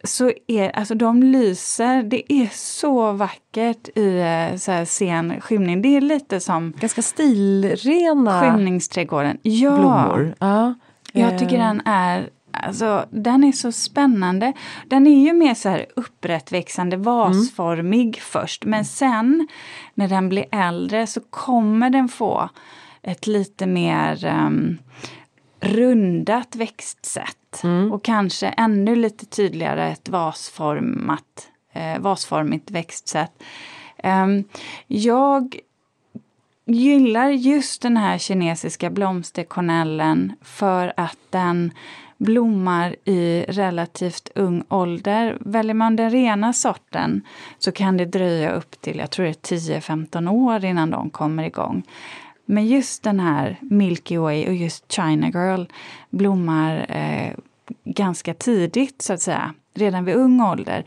[0.05, 5.83] så är, alltså de lyser, det är så vackert i eh, så här sen skymning.
[5.83, 9.39] Det är lite som Ganska stilrena skymningsträdgården.
[9.43, 10.35] Ja, blommor.
[10.39, 10.74] Ja.
[11.12, 14.53] jag tycker Eh, den är Alltså, den är så spännande.
[14.87, 18.65] Den är ju mer så här upprättväxande, vasformig först.
[18.65, 19.49] Men sen
[19.95, 22.49] när den blir äldre så kommer den få
[23.03, 24.79] ett lite mer um,
[25.61, 27.63] rundat växtsätt.
[27.93, 33.33] Och kanske ännu lite tydligare ett vasformat, eh, vasformigt växtsätt.
[34.03, 34.45] Ehm,
[34.87, 35.57] jag
[36.75, 41.73] gillar just den här kinesiska blomsterkornellen för att den
[42.18, 45.37] blommar i relativt ung ålder.
[45.41, 47.23] Väljer man den rena sorten
[47.59, 51.45] så kan det dröja upp till, jag tror det är 10-15 år innan de kommer
[51.45, 51.83] igång.
[52.45, 55.64] Men just den här Milky Way och just China Girl
[56.11, 57.33] blommar eh,
[57.85, 60.85] ganska tidigt så att säga, redan vid ung ålder.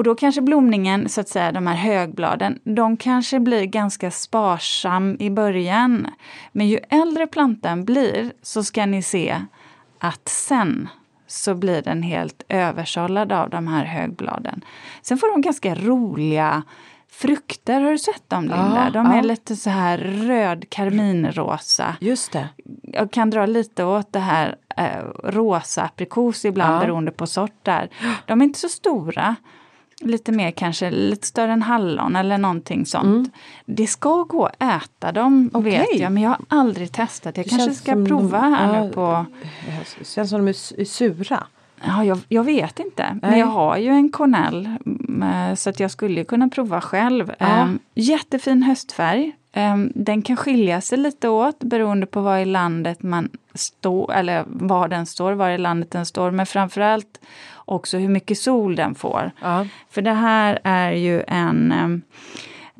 [0.00, 5.16] Och då kanske blomningen, så att säga, de här högbladen, de kanske blir ganska sparsam
[5.20, 6.06] i början.
[6.52, 9.36] Men ju äldre plantan blir så ska ni se
[9.98, 10.88] att sen
[11.26, 14.64] så blir den helt översållad av de här högbladen.
[15.02, 16.62] Sen får de ganska roliga
[17.10, 18.82] frukter, har du sett dem Linda?
[18.84, 19.22] Ja, de är ja.
[19.22, 21.96] lite så här röd karminrosa.
[22.00, 22.48] Just det.
[22.82, 26.80] Jag kan dra lite åt det här eh, rosa aprikos ibland Ja.
[26.80, 27.90] beroende på sort där.
[28.26, 29.36] De är inte så stora.
[30.00, 33.32] Lite mer kanske, lite större än hallon eller någonting sånt.
[33.66, 35.70] Det ska gå att äta dem Okej.
[35.70, 37.36] vet jag, men jag har aldrig testat.
[37.36, 39.26] Jag Det kanske ska prova de- här ja, nu på...
[39.98, 41.46] Det känns som de är su- sura.
[41.84, 43.18] Ja, jag, jag vet inte.
[43.22, 43.40] Men Nej.
[43.40, 47.32] jag har ju en Cornell mm, eh, så att jag skulle kunna prova själv.
[47.38, 47.46] Ja.
[47.46, 49.32] Ehm, jättefin höstfärg.
[49.52, 54.44] Ehm, den kan skilja sig lite åt beroende på var i landet man står, eller
[54.46, 56.30] var den står, var i landet den står.
[56.30, 57.20] Men framförallt
[57.70, 59.30] också hur mycket sol den får.
[59.40, 59.66] Ja.
[59.90, 62.02] För det här är ju en ehm,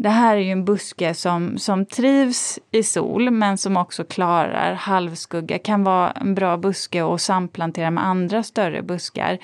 [0.03, 4.75] det här är ju en buske som, som trivs i sol men som också klarar
[4.75, 5.59] halvskugga.
[5.59, 9.39] Kan vara en bra buske att samplantera med andra större buskar.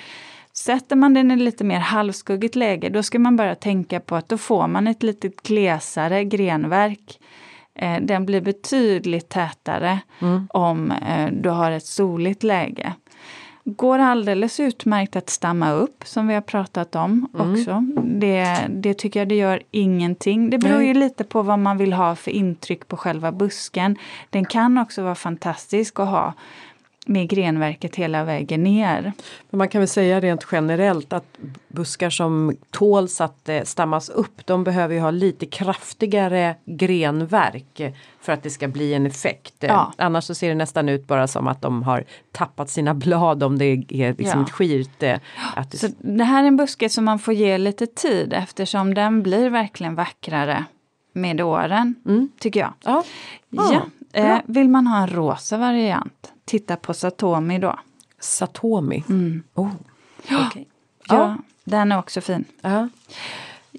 [0.53, 4.29] Sätter man den i lite mer halvskuggigt läge då ska man bara tänka på att
[4.29, 7.21] då får man ett lite glesare grenverk.
[7.75, 10.01] Eh, den blir betydligt tätare
[10.49, 12.93] om eh, du har ett soligt läge.
[13.69, 17.85] Går alldeles utmärkt att stamma upp som vi har pratat om också.
[18.05, 20.51] Det, det tycker jag det gör ingenting.
[20.51, 23.97] Det beror ju lite på vad man vill ha för intryck på själva busken.
[24.31, 26.35] Den kan också vara fantastisk att ha
[27.09, 29.13] med grenverket hela vägen ner.
[29.51, 31.39] Men man kan väl säga rent generellt att
[31.69, 38.33] buskar som tåls att eh, stammas upp de behöver ju ha lite kraftigare grenverk för
[38.33, 39.55] att det ska bli en effekt.
[39.61, 39.93] Ja.
[39.99, 43.59] Annars så ser det nästan ut bara som att de har tappat sina blad om
[43.59, 43.77] det är
[44.19, 44.45] liksom Ja.
[44.47, 45.03] ett skirt.
[45.03, 45.19] eh,
[45.57, 48.95] Att det, Så det här är en buske som man får ge lite tid eftersom
[48.95, 50.65] den blir verkligen vackrare
[51.13, 51.95] med åren,
[52.41, 52.73] tycker jag.
[52.85, 53.05] ja.
[53.51, 53.87] Ja.
[54.13, 57.79] Eh, vill man ha en rosa variant, titta på Satomi då.
[58.21, 59.05] Satomi.
[59.55, 59.71] Oh.
[60.47, 60.69] okej.
[61.09, 61.37] Ja, Ja.
[61.65, 62.45] Den är också fin.
[62.61, 62.89] Ja.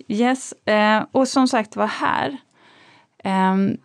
[0.07, 2.37] Yes, eh, och som sagt var här.
[3.23, 3.77] ehm,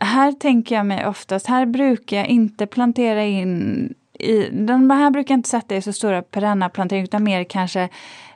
[0.00, 5.34] här tänker jag mig oftast, här brukar jag inte plantera in i, de här brukar
[5.34, 7.88] jag inte sätta i så stora perenna planteringar utan mer kanske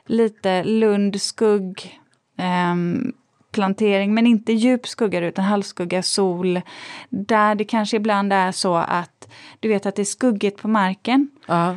[0.05, 1.99] lite lund, skugg,
[2.37, 3.13] ehm,
[3.51, 6.61] plantering, men inte djup skugga utan halvskugga, sol.
[7.09, 9.27] Där det kanske ibland är så att
[9.59, 11.29] du vet att det är skuggigt på marken.
[11.47, 11.75] Ja.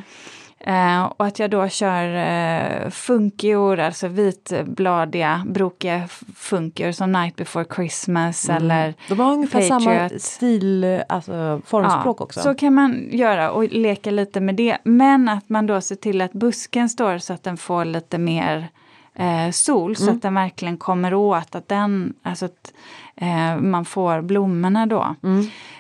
[0.65, 7.65] Eh, och att jag då kör eh, funkior, alltså vitbladiga, brokiga funkior som Night before
[7.77, 10.23] Christmas eller De har ungefär samma Patriot.
[10.23, 12.41] stil, eh, alltså formspråk också.
[12.41, 14.79] Så kan man göra och leka lite med det.
[14.85, 18.69] Men att man då ser till att busken står så att den får lite mer
[19.15, 22.73] eh, sol så att den verkligen kommer åt, att den, alltså att
[23.17, 25.15] eh, man får blommorna då.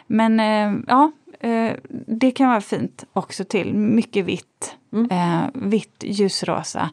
[0.06, 1.72] Men eh, ja, eh,
[2.06, 3.74] det kan vara fint också till.
[3.74, 4.76] Mycket vitt.
[5.10, 6.90] Eh, vitt, ljusrosa,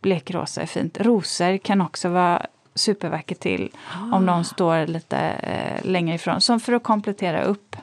[0.00, 1.00] blekrosa är fint.
[1.00, 3.70] Rosor kan också vara supervackert till
[4.12, 6.40] om de står lite eh, längre ifrån.
[6.40, 7.76] Som för att komplettera upp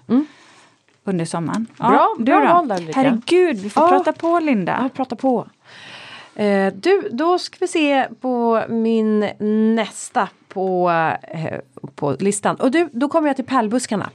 [1.03, 1.67] under sommaren.
[1.77, 2.47] Bra, du bra då?
[2.53, 2.91] val där.
[2.95, 3.89] Herregud, vi får Ja.
[3.89, 4.79] prata på Linda.
[4.83, 5.47] Ja, prata på.
[6.39, 9.19] Eh, du, då ska vi se på min
[9.75, 10.91] nästa på,
[11.23, 11.59] eh,
[11.95, 12.55] på listan.
[12.55, 14.09] Och du, då kommer jag till pärlbuskarna.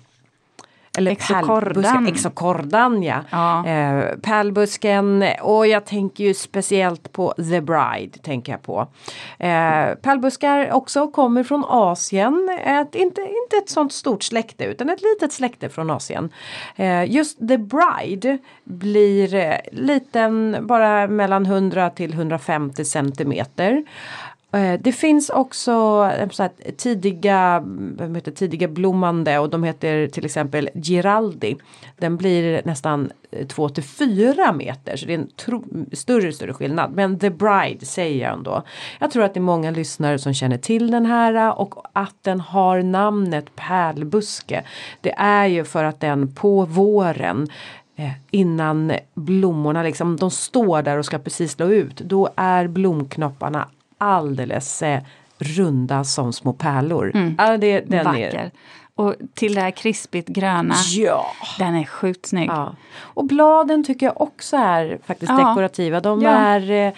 [0.99, 1.83] Eller Exocordan.
[1.85, 3.21] pärlbuskar- Exocordan ja.
[3.31, 3.67] Ja.
[3.67, 8.19] Eh, pärlbusken och jag tänker ju speciellt på The Bride.
[8.23, 8.81] tänker jag på.
[9.39, 12.59] Eh, pärlbuskar också kommer från Asien.
[12.67, 16.31] Ett, inte, inte ett sånt stort släkte utan ett litet släkte från Asien.
[16.77, 23.85] Eh, just The Bride blir eh, liten, bara mellan 100 till 150 centimeter.
[24.55, 25.73] Eh, det finns också
[26.19, 27.65] eh, så här, tidiga,
[27.99, 31.57] vad heter, tidiga blommande och de heter till exempel Giraldi.
[31.97, 36.55] Den blir nästan eh, 2 till 4 meter så det är en tro, större större
[36.55, 36.93] skillnad.
[36.95, 38.63] Men The Bride säger jag ändå.
[39.01, 42.41] Jag tror att det är många lyssnare som känner till den här och att den
[42.41, 44.65] har namnet pärlbuske.
[45.01, 47.49] Det är ju för att den på våren
[48.31, 51.97] innan blommorna liksom, de står där och ska precis slå ut.
[51.97, 53.69] Då är blomknopparna
[54.05, 55.01] alldeles eh,
[55.39, 57.13] runda som små pärlor.
[57.39, 58.35] Ja, det, den Vacker.
[58.35, 58.51] Är,
[58.95, 60.75] Och till det här krispigt gröna.
[60.97, 61.27] ja.
[61.59, 62.51] Den är sjukt snygg.
[62.51, 62.75] ja.
[63.01, 65.49] Och bladen tycker jag också är faktiskt Ja.
[65.49, 66.01] dekorativa.
[66.01, 66.31] De Ja.
[66.31, 66.93] är eh,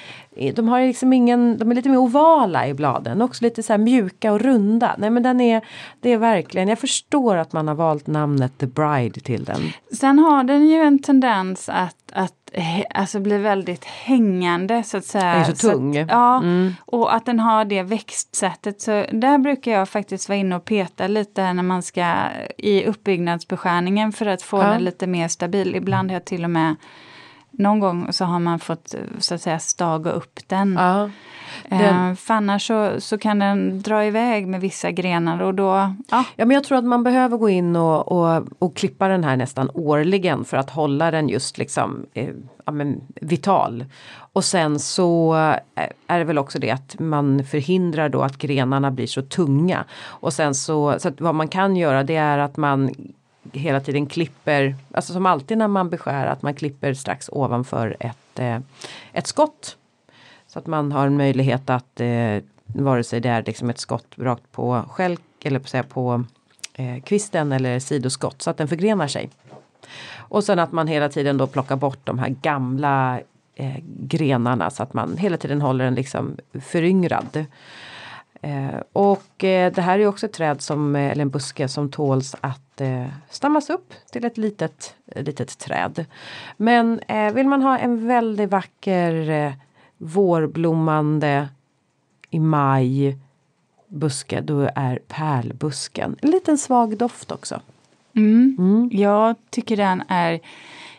[0.55, 3.23] de har liksom ingen, de är lite mer ovala i bladen.
[3.23, 4.95] Också lite så mjuka och runda.
[4.99, 5.61] Nej men den är,
[6.01, 9.61] det är verkligen, jag förstår att man har valt namnet The Bride till den.
[9.99, 12.06] Sen har den ju en tendens att,
[12.95, 15.25] alltså bli väldigt hängande så att säga.
[15.33, 15.99] Den är så tung.
[15.99, 16.75] Att, ja, Mm.
[16.87, 18.81] och att den har det växtsättet.
[18.81, 22.15] Så där brukar jag faktiskt vara inne och peta lite när man ska
[22.59, 24.67] i uppbyggnadsbeskärningen för att få Ja.
[24.69, 25.77] den lite mer stabil.
[25.77, 26.75] Ibland har jag till och med
[27.59, 30.77] någon gång så har man fått så att säga staga upp den.
[30.79, 31.11] Ja.
[31.69, 35.95] Eh, Den- för annars så, så kan den dra iväg med vissa grenar och då,
[36.11, 39.25] ja, Ja men jag tror att man behöver gå in och, och, och klippa den
[39.25, 42.29] här nästan årligen för att hålla den just liksom eh,
[42.65, 43.85] ja, men, vital.
[44.33, 45.35] Och sen så
[45.75, 49.85] eh, är det väl också det att man förhindrar då att grenarna blir så tunga.
[50.05, 52.91] Och sen så, så vad man kan göra det är att man
[53.53, 58.39] hela tiden klipper, alltså som alltid när man beskär, att man klipper strax ovanför ett,
[58.39, 58.59] eh,
[59.13, 59.77] ett skott.
[60.47, 64.07] Så att man har en möjlighet att eh, vare sig det är liksom ett skott
[64.17, 66.25] rakt på skälk eller på, säga, på
[66.75, 69.31] eh, kvisten eller sidoskott så att den förgrenar sig.
[70.17, 73.21] Och sen att man hela tiden då plockar bort de här gamla
[73.55, 77.47] eh, grenarna så att man hela tiden håller den liksom föryngrad.
[78.43, 81.91] Eh, och eh, det här är också ett träd som, eh, eller en buske som
[81.91, 86.05] tåls att eh, stammas upp till ett litet, litet träd.
[86.57, 89.53] Men eh, vill man ha en väldigt vacker eh,
[89.99, 91.49] vårblommande
[92.31, 93.19] i maj
[93.89, 96.17] buske då är pärlbusken.
[96.21, 97.61] En liten svag doft också.
[98.17, 98.91] Mm.
[98.93, 100.41] Jag tycker den är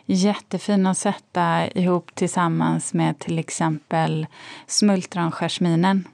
[0.06, 4.26] jättefin att sätta ihop tillsammans med till exempel
[4.66, 6.04] smultronjasminen.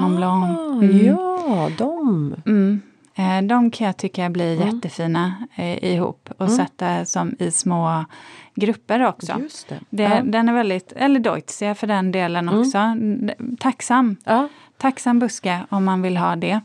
[0.00, 0.58] Mont Blanc.
[0.82, 1.06] Mm.
[1.06, 2.34] Ja, de.
[2.46, 2.80] Mm.
[3.14, 8.04] Eh, De kan jag tycka blir jättefina eh, ihop och sätta som i små
[8.54, 9.36] grupper också.
[9.40, 9.80] Just det.
[9.90, 10.22] Det, ja.
[10.24, 12.78] Den är väldigt, eller Deutzia för den delen också.
[13.60, 14.16] Tacksam.
[14.24, 14.48] Ja.
[14.78, 16.60] Tacksam buske om man vill ha det.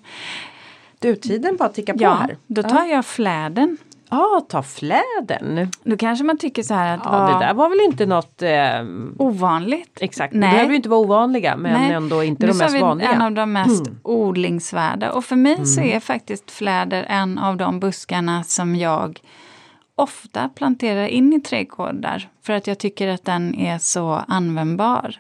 [1.00, 2.38] Du, tiden bara tickar på Ja, här.
[2.48, 3.78] då tar jag fläden.
[4.10, 5.72] Ja, ta fläden.
[5.84, 8.42] Då kanske man tycker så här att Ja, vad det där var väl inte något
[8.42, 9.98] ehm, ovanligt.
[10.02, 10.52] Exakt, det Nej.
[10.52, 11.92] behöver ju inte vara ovanliga men Nej.
[11.92, 13.12] ändå inte Nu de mest vi vanliga.
[13.12, 14.00] en av de mest Mm.
[14.04, 15.12] odlingsvärda.
[15.12, 19.20] Och för mig så är faktiskt fläder en av de buskarna som jag
[19.96, 22.30] ofta planterar in i trädgårdar.
[22.44, 25.16] För att jag tycker att den är så användbar.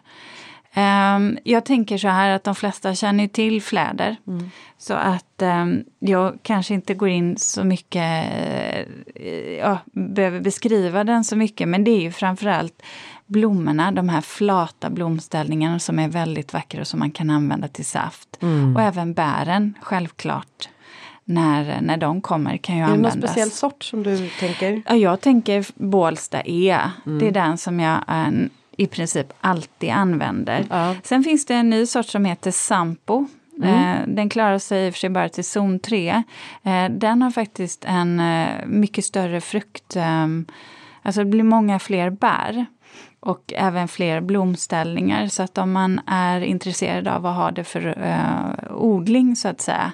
[0.74, 4.16] Ehm, jag tänker så här att de flesta känner till fläder.
[4.28, 4.52] Mm.
[4.78, 8.26] Så att ehm, jag kanske inte går in så mycket,
[9.16, 11.68] eh, ja, behöver beskriva den så mycket.
[11.68, 12.82] Men det är ju framförallt
[13.26, 17.86] blommorna, de här flata blomställningarna som är väldigt vackra och som man kan använda till
[17.86, 18.38] saft.
[18.42, 18.76] Mm.
[18.76, 20.70] Och även bären, självklart.
[21.30, 23.32] När, när de kommer kan ju Är det någon användas.
[23.32, 24.82] speciell sort som du tänker?
[24.86, 26.80] Ja, jag tänker Bålsta E.
[27.06, 27.20] Mm.
[27.20, 28.30] Det är den som jag eh,
[28.78, 30.66] i princip alltid använder.
[30.70, 30.96] Ja.
[31.04, 33.28] Sen finns det en ny sort som heter Sampo.
[33.58, 33.70] Mm.
[33.70, 36.24] Eh, den klarar sig i och för sig bara till zon 3.
[36.64, 39.96] Eh, den har faktiskt en eh, mycket större frukt.
[39.96, 40.28] Eh,
[41.02, 42.66] alltså det blir många fler bär.
[43.20, 45.28] och även fler blomställningar.
[45.28, 49.62] Så att om man är intresserad av vad ha det för eh, odling så att
[49.62, 49.92] säga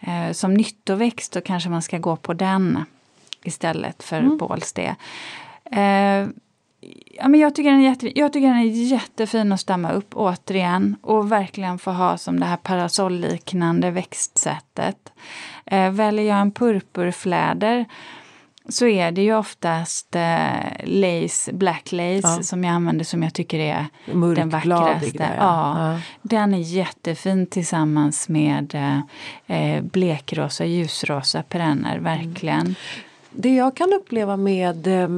[0.00, 2.84] eh, som nyttoväxt då kanske man ska gå på den
[3.44, 4.38] istället för mm.
[4.38, 4.96] bålste.
[5.72, 6.26] Eh,
[7.06, 10.16] ja, men jag, tycker den är jätte, jag tycker den är jättefin att stämma upp
[10.16, 15.12] återigen och verkligen få ha som det här parasolliknande växtsättet.
[15.64, 17.86] Eh, väljer jag en purpurfläder
[18.68, 22.42] så är det ju oftast eh, lace, black lace ja.
[22.42, 25.18] som jag använder som jag tycker är Mörk, den vackraste.
[25.18, 25.92] Där, ja.
[25.92, 26.00] ja.
[26.22, 29.00] Den är jättefin tillsammans med eh,
[29.56, 32.60] eh blekrosa, ljusrosa perenner, verkligen.
[32.60, 32.74] Mm.
[33.30, 35.08] Det jag kan uppleva med eh,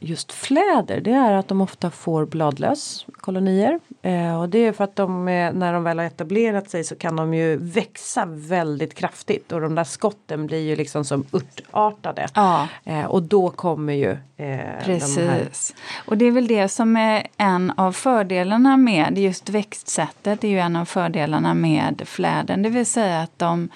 [0.00, 3.80] just fläder det är att de ofta får bladlös kolonier.
[4.02, 7.16] Eh, och det är för att de när de väl har etablerat sig så kan
[7.16, 12.28] de ju växa väldigt kraftigt och de där skotten blir ju liksom som örtartade.
[12.34, 12.68] Ja.
[12.84, 15.74] Eh, och då kommer ju eh, Precis.
[15.74, 20.40] De och det är väl det som är en av fördelarna med just växtsättet.
[20.40, 22.62] Det är ju en av fördelarna med fläden.
[22.62, 23.68] Det vill säga att de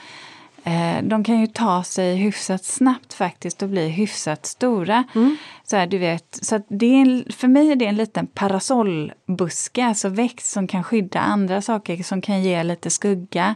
[1.03, 5.05] de kan ju ta sig hyfsat snabbt faktiskt och bli hyfsat stora.
[5.15, 5.37] Mm.
[5.65, 10.09] Så, här, du vet, så det är, för mig är det en liten parasollbuske, alltså
[10.09, 13.55] växt som kan skydda andra saker, som kan ge lite skugga.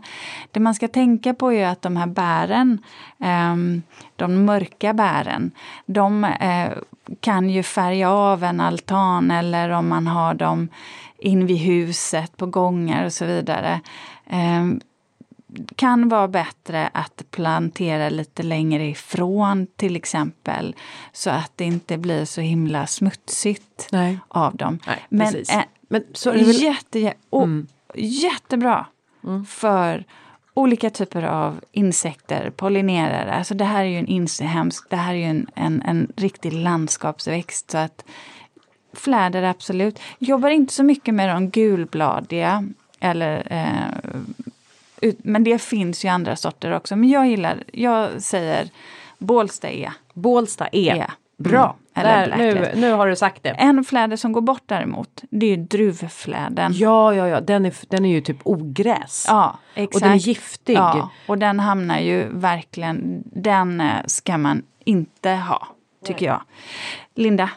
[0.50, 2.78] Det man ska tänka på är att de här bären,
[3.20, 3.82] ehm,
[4.16, 5.50] de mörka bären,
[5.86, 6.70] de eh,
[7.20, 10.68] kan ju färga av en altan eller om man har dem
[11.18, 13.80] in vid huset på gångar och så vidare.
[15.76, 20.74] Kan vara bättre att plantera lite längre ifrån till exempel.
[21.12, 24.18] Så att det inte blir så himla smutsigt Nej.
[24.28, 24.78] av dem.
[24.86, 26.62] Nej, Men, äh, Men så är det väl...
[26.62, 27.66] jätte, och, mm.
[27.94, 28.86] jättebra
[29.24, 29.44] mm.
[29.44, 30.04] för
[30.54, 33.34] olika typer av insekter, pollinerare.
[33.34, 36.52] Alltså det här är ju en inhemsk, det här är ju en, en, en riktig
[36.52, 37.70] landskapsväxt.
[37.70, 38.04] Så att
[38.92, 39.98] fläder absolut.
[40.18, 42.64] Jobbar inte så mycket med de gulbladiga
[43.00, 44.20] eller eh,
[45.18, 46.96] men det finns ju andra sorter också.
[46.96, 48.68] Men jag gillar, jag säger
[49.18, 49.90] Bålsta E.
[50.14, 50.88] Bålsta E.
[50.88, 51.06] e.
[51.38, 51.76] Bra!
[51.94, 52.08] Mm.
[52.08, 53.48] Där, nu, nu har du sagt det.
[53.48, 56.72] En fläder som går bort däremot, det är druvfläden.
[56.74, 59.24] Ja, ja, ja, den är, den är ju typ ogräs.
[59.28, 59.94] Ja, exakt.
[59.94, 60.76] Och den är giftig.
[60.76, 65.66] Ja, och den hamnar ju verkligen, den eh, ska man inte ha,
[66.04, 66.40] tycker jag.
[67.14, 67.50] Linda,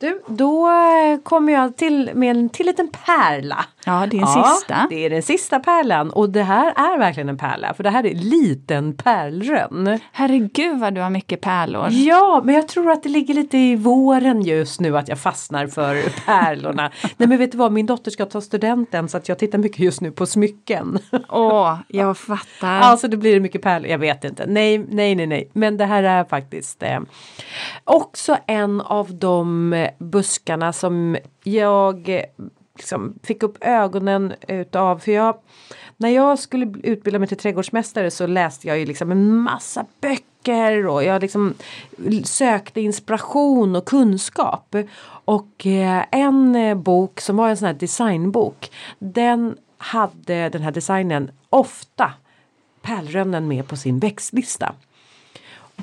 [0.00, 3.64] du, då eh, kommer jag till med en till liten pärla.
[3.84, 4.86] Ja, det är den ja, sista.
[4.90, 8.06] Det är den sista pärlan och det här är verkligen en pärla för det här
[8.06, 9.98] är liten pärlrönn.
[10.12, 11.88] Herregud vad du har mycket pärlor.
[11.90, 15.66] Ja, men jag tror att det ligger lite i våren just nu att jag fastnar
[15.66, 16.90] för pärlorna.
[17.16, 19.78] Nej men vet du vad, min dotter ska ta studenten så att jag tittar mycket
[19.78, 20.98] just nu på smycken.
[21.28, 22.80] Åh, jag fattar.
[22.80, 24.46] Alltså det blir mycket pärlor, jag vet inte.
[24.46, 25.50] Nej, nej, nej, nej.
[25.52, 27.00] Men det här är faktiskt eh,
[27.84, 32.24] också en av de buskarna som jag
[32.80, 34.98] liksom fick upp ögonen utav.
[34.98, 35.36] För jag,
[35.96, 40.86] när jag skulle utbilda mig till trädgårdsmästare så läste jag ju liksom en massa böcker
[40.86, 41.54] och jag liksom
[42.24, 44.74] sökte inspiration och kunskap.
[45.24, 51.30] Och eh, en bok som var en sån här designbok den hade den här designen
[51.50, 52.12] ofta
[52.82, 54.74] pärlrönnen med på sin växtlista.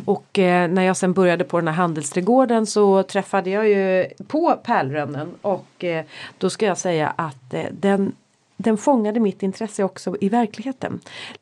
[0.05, 4.59] Och eh, när jag sen började på den här handelsträdgården så träffade jag ju på
[4.63, 6.05] pärlrönnen och eh,
[6.37, 8.15] då ska jag säga att eh, den,
[8.57, 10.99] den fångade mitt intresse också i verkligheten.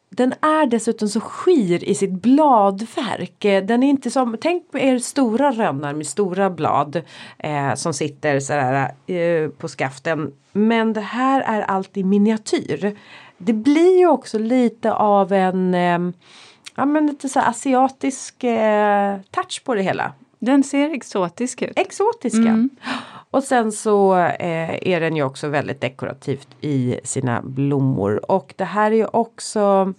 [0.10, 3.46] Den är dessutom så skir i sitt bladverk.
[3.46, 7.02] Eh, den är inte som, tänk er stora rönnar med stora blad
[7.38, 10.32] eh, som sitter sådär eh, på skaften.
[10.52, 12.98] Men det här är allt i miniatyr.
[13.38, 16.00] Det blir ju också lite av en eh,
[16.76, 20.14] ja, men lite så asiatisk eh, touch på det hela.
[20.40, 21.80] Den ser exotisk ut.
[21.80, 22.40] Exotiska.
[22.40, 22.70] Mm.
[23.32, 28.32] Och sen så eh, är den ju också väldigt dekorativt i sina blommor.
[28.32, 29.94] Och det här är ju också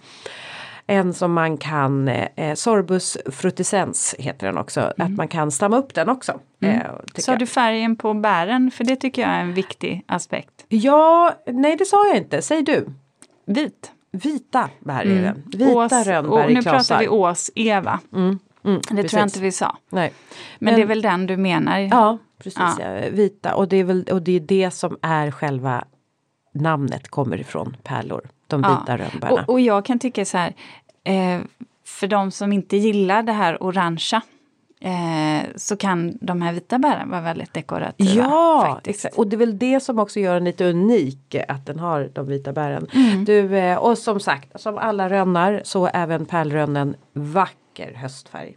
[0.87, 4.93] en som man kan, eh, Sorbus frutescens heter den också, mm.
[4.99, 6.41] att man kan stamma upp den också.
[6.61, 6.81] Mm.
[6.81, 8.71] Eh, sa du färgen på bären?
[8.71, 10.65] För det tycker jag är en viktig aspekt.
[10.69, 12.87] Ja, nej det sa jag inte, säg du.
[13.47, 13.93] Vit.
[14.17, 15.43] Vita bär är mm.
[15.47, 15.59] det.
[15.59, 18.01] Vita ås, rönnbär i Nu pratar vi Ås-Eva.
[18.13, 18.39] Mm.
[18.65, 19.11] Mm, det precis.
[19.11, 19.77] tror jag inte vi sa.
[19.91, 20.13] Nej.
[20.59, 21.79] Men, Men, det är väl den du menar?
[21.79, 22.59] Ja, precis.
[22.59, 22.75] Ja.
[22.81, 23.11] Ja.
[23.11, 25.85] Vita och det, är väl, och det är det som är själva
[26.53, 28.29] namnet kommer ifrån pärlor.
[28.47, 28.97] De vita ja.
[28.97, 29.43] rönnbärna.
[29.43, 30.55] Och, och, jag kan tycka så här.
[31.05, 31.41] Eh,
[31.85, 34.23] för de som inte gillar det här orangea
[34.81, 38.11] eh, så kan de här vita bären vara väldigt dekorativa.
[38.25, 39.19] Ja, exakt.
[39.19, 42.27] och det är väl det som också gör den lite unik att den har de
[42.27, 42.87] vita bären.
[42.93, 43.25] Mm.
[43.25, 48.57] Du, eh, och som sagt, som alla rönnar så även pärlrönnen vacker höstfärg.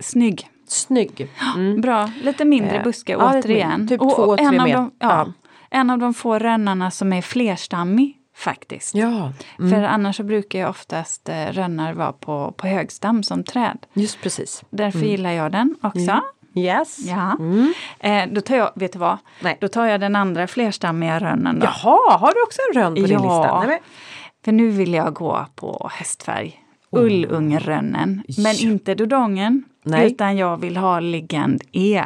[0.00, 0.48] Snygg.
[0.68, 1.30] Snygg.
[1.56, 1.80] Mm.
[1.80, 3.88] Bra, lite mindre Eh, buske ja, återigen.
[3.88, 4.78] Typ Och- två, och tre en av meter.
[4.78, 5.32] de, ja, Ja.
[5.72, 8.94] En av de få rönnarna som är flerstammig faktiskt.
[8.94, 13.78] Ja, För annars så brukar ju oftast eh, rönnar vara på, på högstam som träd.
[13.92, 14.62] just precis.
[14.70, 16.20] Därför gillar jag den också.
[16.54, 16.98] Yes.
[16.98, 17.36] Ja.
[17.38, 17.72] Mm.
[18.00, 19.18] Eh, då tar jag, vet du vad?
[19.42, 19.58] Nej.
[19.60, 21.66] Då tar jag den andra flerstammiga rönnen då.
[21.66, 23.40] Jaha, har du också en rönn på din Ja.
[23.42, 23.66] lista?
[23.66, 23.82] Nej,
[24.44, 26.60] För nu vill jag gå på hästfärg.
[26.92, 28.22] Ullungrönnen.
[28.38, 28.68] Men Ja.
[28.70, 29.64] inte dodongen.
[29.82, 30.06] Nej.
[30.06, 32.04] Utan jag vill ha Legend E.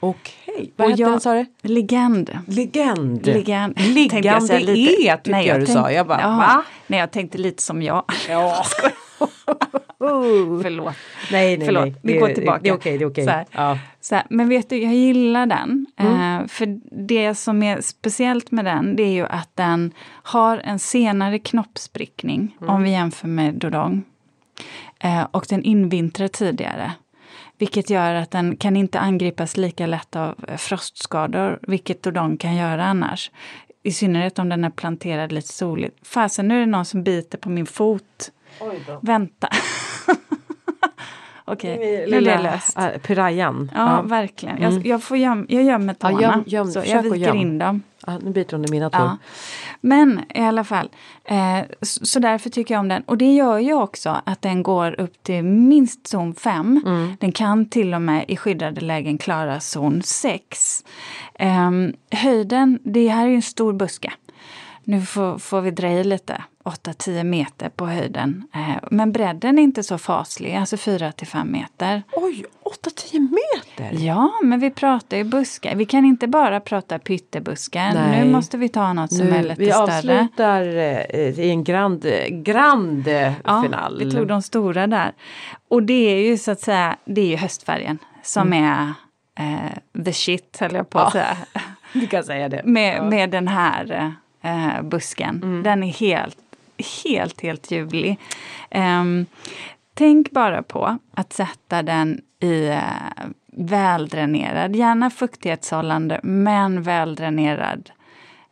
[0.00, 1.46] Okej, vad Och hette jag- den sa du?
[1.62, 2.38] Legend.
[2.46, 3.26] Legend.
[3.26, 3.74] Legend.
[3.80, 5.02] jag Liggande säga lite.
[5.02, 5.90] E tycker Nej, jag du sa.
[5.92, 6.28] Jag bara, ja.
[6.28, 6.62] va?
[6.86, 8.04] Nej, jag tänkte lite som jag.
[8.28, 8.64] Ja.
[9.98, 10.62] oh.
[10.62, 10.94] Förlåt.
[11.32, 11.94] Nej, nej, Förlåt, nej.
[12.02, 12.60] vi går tillbaka.
[12.62, 13.24] Det är okej, det är.
[13.24, 13.46] Så här.
[13.52, 13.78] Ja.
[14.00, 15.86] Så här, men vet du, jag gillar den.
[15.96, 16.40] Mm.
[16.42, 19.92] Eh, för det som är speciellt med den, det är ju att den
[20.22, 22.74] har en senare knoppsprickning Mm.
[22.74, 24.02] om vi jämför med Dodong.
[25.00, 26.92] Eh, och den invintrar tidigare.
[27.60, 32.56] Vilket gör att den kan inte angripas lika lätt av eh, frostskador, vilket Dodong kan
[32.56, 33.30] göra annars.
[33.82, 36.06] I synnerhet om den är planterad lite soligt.
[36.08, 38.30] Fasen, nu är det någon som biter på min fot.
[39.00, 39.48] Vänta.
[41.52, 42.78] Okej, nu Lilla löst.
[42.78, 43.70] äh, pirayan.
[43.74, 44.62] Ja, verkligen.
[44.62, 46.18] Jag, jag, får göm, jag gömmer tårna.
[46.18, 46.30] Mm.
[46.30, 47.36] göm- göm, så jag viker göm.
[47.36, 47.82] in dem.
[48.06, 49.00] Ja, nu biter hon i mina tår.
[49.00, 49.16] Ja.
[49.80, 50.88] Men i alla fall,
[51.24, 53.02] eh, så, så därför tycker jag om den.
[53.02, 56.82] Och det gör ju också att den går upp till minst zon 5.
[56.86, 57.16] Mm.
[57.20, 60.84] Den kan till och med i skyddade lägen klara zon 6.
[61.38, 64.12] Ehm, höjden, det här är ju en stor buske.
[64.84, 68.48] Nu får, får vi dra i lite, 8-10 meter på höjden.
[68.54, 72.02] Eh, men bredden är inte så faslig, alltså 4-5 meter.
[72.12, 72.44] Oj,
[72.86, 74.04] 8-10 meter!
[74.06, 75.74] Ja, men vi pratar ju buskar.
[75.74, 77.94] Vi kan inte bara prata pyttebuskar.
[77.94, 78.24] Nej.
[78.24, 79.82] Nu måste vi ta något som är Nu, lite vi större.
[79.82, 83.98] avslutar eh, i en grand, grand eh, Ja, final.
[83.98, 85.12] vi tog de stora där.
[85.68, 88.92] Och det är ju så att säga, det är ju höstfärgen som är
[89.38, 91.26] eh, the shit, höll jag på att Mm.
[91.28, 91.34] Ja.
[91.34, 91.64] säga.
[91.92, 92.62] Du kan säga det.
[92.64, 95.40] Med, med den här eh, busken.
[95.42, 95.62] Mm.
[95.62, 96.38] Den är helt,
[97.04, 98.18] helt, helt ljuvlig.
[98.70, 99.26] Ehm,
[99.94, 102.80] tänk bara på att sätta den i eh,
[103.52, 107.90] väldränerad, gärna fuktighetshållande, men väldränerad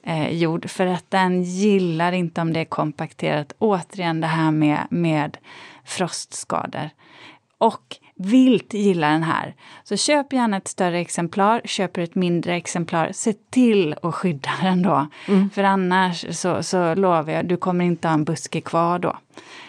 [0.02, 0.70] eh, jord.
[0.70, 3.52] För att den gillar inte om det är kompakterat.
[3.58, 5.36] Återigen det här med, med
[5.84, 6.90] frostskador.
[7.58, 9.54] Och vilt gillar den här.
[9.84, 13.10] Så köp gärna ett större exemplar, köper ett mindre exemplar.
[13.12, 15.06] Se till att skydda den då.
[15.54, 19.16] För annars så, så lovar jag, du kommer inte ha en buske kvar då.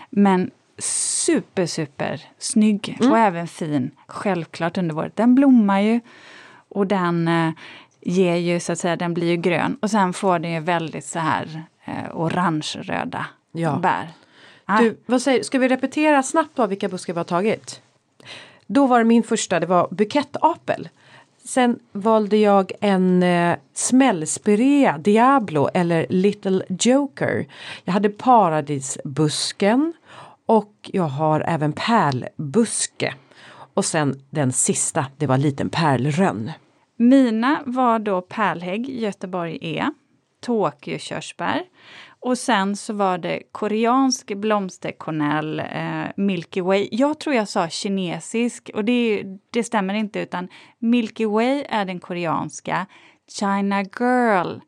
[0.09, 3.91] Men super, super snygg och även fin.
[4.07, 5.15] Självklart under året.
[5.15, 5.99] Den blommar ju
[6.69, 7.51] och den eh,
[8.01, 9.77] ger ju så att säga, den blir ju grön.
[9.81, 13.75] Och sen får den ju väldigt så här eh, orange-röda Ja.
[13.75, 14.09] bär.
[14.65, 17.81] Ah, Du, vad säger, ska vi repetera snabbt då vilka buskar vi har tagit?
[18.71, 20.89] Då var det min första, det var bukettapel.
[21.43, 27.45] Sen valde jag en eh, smällspirea, Diablo eller Little Joker.
[27.83, 29.93] Jag hade paradisbusken
[30.45, 33.13] och jag har även pärlbuske.
[33.73, 36.51] Och sen den sista, det var liten pärlrönn.
[36.95, 39.85] Mina var då pärlhägg, Göteborg E,
[40.41, 41.63] Tokyo-körsbär
[42.21, 46.87] och sen så var det koreansk blomsterkornell, eh, Milky Way.
[46.91, 50.47] Jag tror jag sa kinesisk och det, det stämmer inte utan
[50.79, 52.85] Milky Way är den koreanska,
[53.39, 54.59] China Girl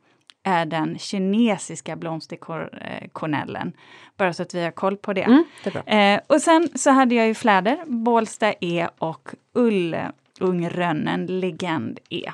[0.43, 3.74] är den kinesiska blomsterkornellen.
[4.18, 5.22] Bara så att vi har koll på det.
[5.22, 6.14] Mm, det.
[6.14, 12.32] Eh, och sen så hade jag ju fläder, Bålsta E och Ullungrönnen Legend E.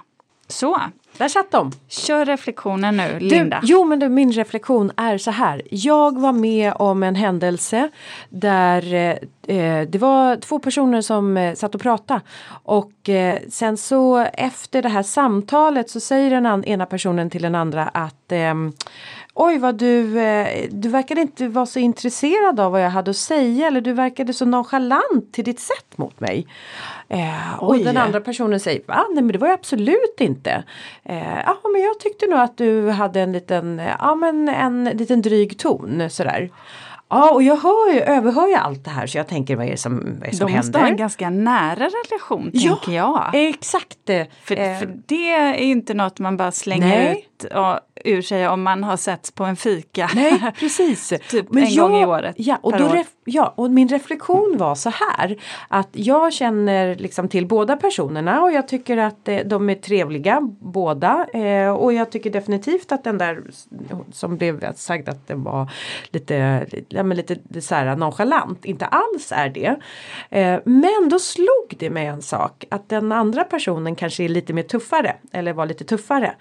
[0.48, 0.80] Så,
[1.18, 1.72] Där satt de!
[1.88, 3.60] kör reflektionen nu, Du, Linda.
[3.64, 5.62] jo men du, min reflektion är så här.
[5.72, 7.90] Jag var med om en händelse
[8.30, 8.94] där
[9.48, 12.22] eh, det var två personer som eh, satt och pratade.
[12.64, 17.56] Och eh, sen så efter det här samtalet så säger den ena personen till den
[17.56, 18.74] andra att ehm,
[19.40, 23.18] Oj vad du, eh, du verkade inte vara så intresserad av vad jag hade att
[23.18, 26.48] säga eller du verkade så nonchalant till ditt sätt mot mig.
[27.10, 29.06] Eh, och den andra personen säger, va?
[29.14, 30.64] Nej men det var jag absolut inte.
[31.04, 35.22] Eh, ja men jag tyckte nog att du hade en liten, ja men en liten
[35.22, 36.50] dryg ton sådär.
[37.10, 39.72] Ja och jag hör ju, överhör ju allt det här så jag tänker vad är
[39.72, 42.92] det som, vad är det som De måste ha en ganska nära relation, Ja, tänker
[42.92, 43.32] jag.
[43.34, 44.06] Exakt.
[44.44, 47.28] För, eh, för det är inte något man bara slänger Nej.
[47.44, 50.10] ut och ur sig om man har setts på en fika.
[50.16, 51.14] Nej, precis.
[51.30, 52.36] typ en jag, gång i året.
[52.38, 52.90] Ja och, år.
[52.90, 55.38] ref, ja, och min reflektion var så här.
[55.68, 60.42] Att jag känner liksom till båda personerna och jag tycker att eh, de är trevliga
[60.60, 61.28] båda.
[61.34, 63.44] Eh, och jag tycker definitivt att den där
[64.12, 65.72] som blev sagt att den var
[66.10, 68.66] lite, ja, men lite så här nonchalant.
[68.66, 69.76] Inte alls är det.
[70.30, 72.66] Eh, men då slog det mig en sak.
[72.72, 75.16] Att den andra personen kanske är lite mer tuffare.
[75.32, 76.36] Eller var lite tuffare.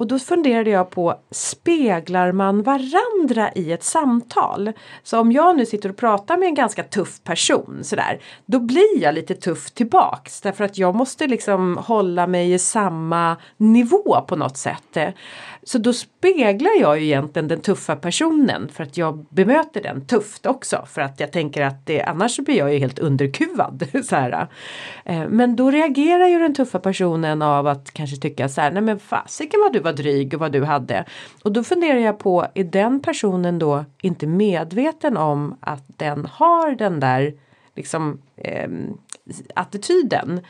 [0.00, 4.72] Och då funderade jag på, speglar man varandra i ett samtal?
[5.02, 9.02] Så om jag nu sitter och pratar med en ganska tuff person sådär, då blir
[9.02, 10.40] jag lite tuff tillbaks.
[10.40, 14.98] Därför att jag måste liksom hålla mig i samma nivå på något sätt.
[15.62, 20.46] Så då speglar jag ju egentligen den tuffa personen för att jag bemöter den tufft
[20.46, 20.84] också.
[20.86, 23.86] För att jag tänker att det, annars blir jag ju helt underkuvad.
[24.04, 24.48] Så här.
[25.04, 28.82] Eh, men då reagerar ju den tuffa personen av att kanske tycka så här, nej
[28.82, 31.04] men fasiken vad du var dryg och vad du hade.
[31.42, 36.72] Och då funderar jag på, är den personen då inte medveten om att den har
[36.74, 37.34] den där
[37.76, 38.98] liksom ehm,
[39.54, 40.40] attityden.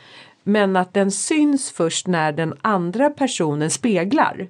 [0.43, 4.47] Men att den syns först när den andra personen speglar.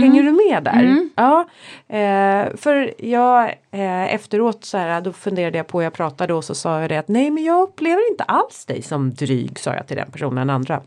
[0.00, 1.08] Hänger du med där?
[1.16, 1.48] Ja,
[1.88, 6.54] eh, för jag eh, efteråt så här, då funderade jag på, jag pratade och så
[6.54, 9.86] sa jag det att nej men jag upplever inte alls dig som dryg sa jag
[9.86, 10.82] till den personen, den andra.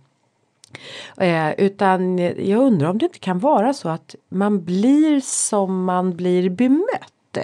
[1.17, 2.17] Eh, utan
[2.47, 7.38] jag undrar om det inte kan vara så att man blir som man blir bemött.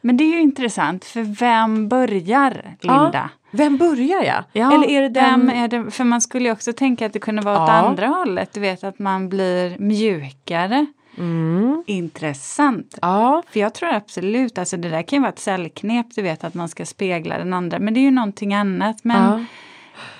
[0.00, 3.10] Men det är ju intressant, för vem börjar, Linda?
[3.12, 4.44] Ja, vem börjar jag?
[4.52, 5.46] Ja, Eller är det den...
[5.46, 5.90] vem är det?
[5.90, 7.74] För man skulle ju också tänka att det kunde vara åt Ja.
[7.74, 8.52] andra hållet.
[8.52, 10.86] Du vet att man blir mjukare.
[11.18, 11.84] Mm.
[11.86, 12.98] Intressant.
[13.02, 16.44] Ja, För jag tror absolut, alltså det där kan ju vara ett säljknep, du vet
[16.44, 17.78] att man ska spegla den andra.
[17.78, 19.04] Men det är ju någonting annat.
[19.04, 19.44] Men ja,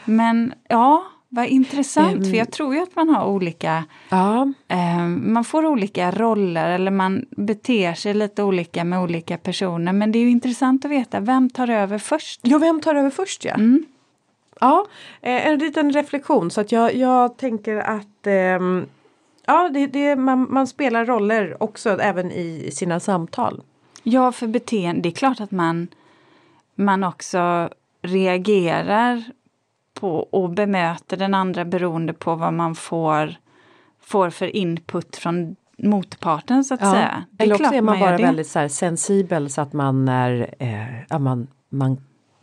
[0.04, 2.16] men, ja vad intressant.
[2.16, 2.30] Mm.
[2.30, 4.52] För jag tror ju att man har olika, ja.
[4.68, 9.92] eh, man får olika roller eller man beter sig lite olika med olika personer.
[9.92, 12.40] Men det är ju intressant att veta, vem tar över först?
[12.42, 13.54] Ja, vem tar över först ja?
[13.54, 13.84] Mm.
[14.60, 14.86] Ja,
[15.22, 18.86] eh, en liten reflektion så att jag, jag tänker att ehm,
[19.46, 23.62] Ja, det, det, man, man spelar roller också även i sina samtal.
[24.02, 25.88] Ja, för beteende, det är klart att man,
[26.74, 27.68] man också
[28.02, 29.24] reagerar
[30.00, 33.34] på och bemöter den andra beroende på vad man får,
[34.00, 37.24] får för input från motparten så att säga.
[37.30, 41.02] Det Eller också är man gör bara väldigt så sensibel så att man är, eh,
[41.08, 41.96] ja, man, man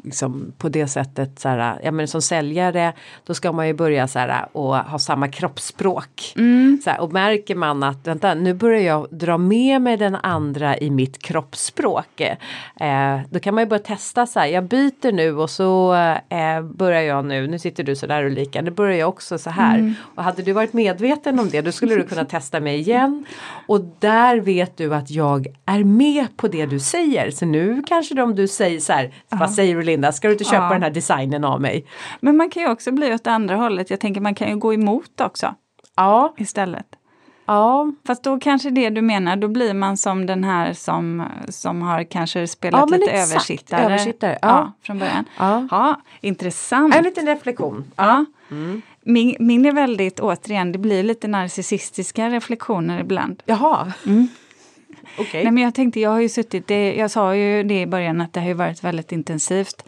[0.08, 2.94] liksom på det sättet så här, ja men som säljare
[3.26, 6.34] då ska man ju börja så här och ha samma kroppsspråk.
[6.36, 6.80] Mm.
[6.84, 10.78] Så här, och märker man att vänta nu börjar jag dra med mig den andra
[10.78, 12.22] i mitt kroppsspråk.
[12.22, 15.94] Eh, då kan man ju börja testa så här, jag byter nu och så
[16.30, 19.50] eh, börjar jag nu, nu sitter du så där Ulrika, nu börjar jag också så
[19.50, 19.78] här.
[19.78, 19.94] Mm.
[20.16, 23.26] Och hade du varit medveten om det då skulle du kunna testa mig igen.
[23.68, 27.32] Och där vet du att jag är med på det du säger.
[27.32, 30.44] Så nu kanske de du säger så här, vad säger du Linda, ska du inte
[30.44, 30.70] köpa Ja.
[30.74, 31.86] den här designen av mig?
[32.20, 33.90] Men man kan ju också bli åt andra hållet.
[33.90, 35.56] Jag tänker man kan ju gå emot också
[35.96, 36.86] Ja, istället.
[37.46, 41.82] ja, Fast då kanske det du menar, då blir man som den här som, som
[41.82, 44.72] har kanske spelat Ja, lite exakt, översittare, översittare, ja.
[44.82, 45.26] från början.
[45.40, 45.68] ja.
[45.72, 46.96] Ja, intressant.
[46.96, 47.92] En liten reflektion.
[47.96, 48.26] Ja.
[49.02, 53.44] Min, min är väldigt, återigen, det blir lite narcissistiska reflektioner ibland.
[53.46, 53.94] Jaha.
[55.18, 55.44] Okej.
[55.44, 58.22] Nej, men jag tänkte, jag har ju suttit, det, jag sa ju det i början
[58.22, 59.84] att det har ju varit väldigt intensivt.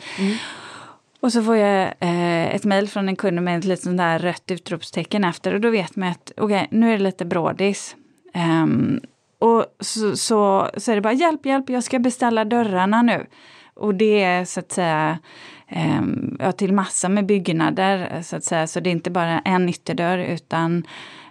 [1.19, 4.19] Och så får jag eh, ett mejl från en kund med ett litet sånt där
[4.19, 7.95] rött utropstecken efter och då vet man att okej, nu är det lite brådis.
[8.33, 8.99] Ehm,
[9.39, 13.25] och så, så, så är det bara hjälp, hjälp, jag ska beställa dörrarna nu.
[13.73, 15.19] Och det är så att säga
[15.67, 18.67] ehm, ja, till massa med byggnader så att säga.
[18.67, 20.83] Så det är inte bara en ytterdörr utan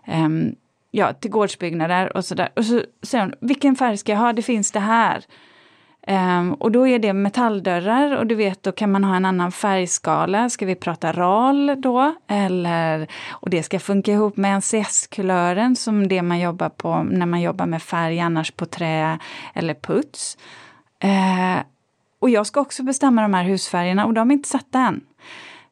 [0.07, 0.55] ehm,
[0.99, 2.49] ja, till gårdsbyggnader och sådär.
[2.57, 4.33] Och så säger hon, vilken färg ska jag ha?
[4.33, 5.25] Det finns det här.
[6.07, 9.53] Um, och då är det metalldörrar och du vet då kan man ha en annan
[9.53, 10.51] färgskala.
[10.51, 12.15] Ska vi prata RAL då?
[12.29, 17.41] Eller, och det ska funka ihop med NCS-kulören som det man jobbar på när man
[17.41, 19.19] jobbar med färg annars på trä
[19.55, 20.39] eller puts.
[21.05, 21.63] Uh,
[22.21, 25.01] och jag ska också bestämma de här husfärgerna och de är inte satta än.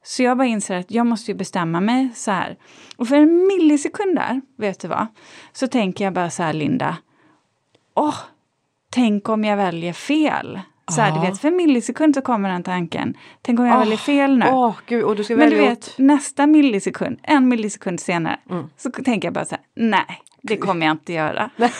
[0.07, 2.57] Så jag bara inser att jag måste ju bestämma mig så här.
[2.97, 5.07] Och för en millisekund där, vet du vad,
[5.53, 6.97] så tänker jag bara så här Linda.
[7.95, 8.15] Åh,
[8.91, 10.61] tänk om jag väljer fel.
[10.91, 13.17] Så här, du vet, för en millisekund så kommer den tanken.
[13.43, 14.47] Tänk om jag Åh, väljer fel nu.
[14.51, 18.65] Åh gud, och du ska Men du vet, nästa millisekund, en millisekund senare, Mm.
[18.77, 21.51] så tänker jag bara så här, nej, det kommer jag inte göra.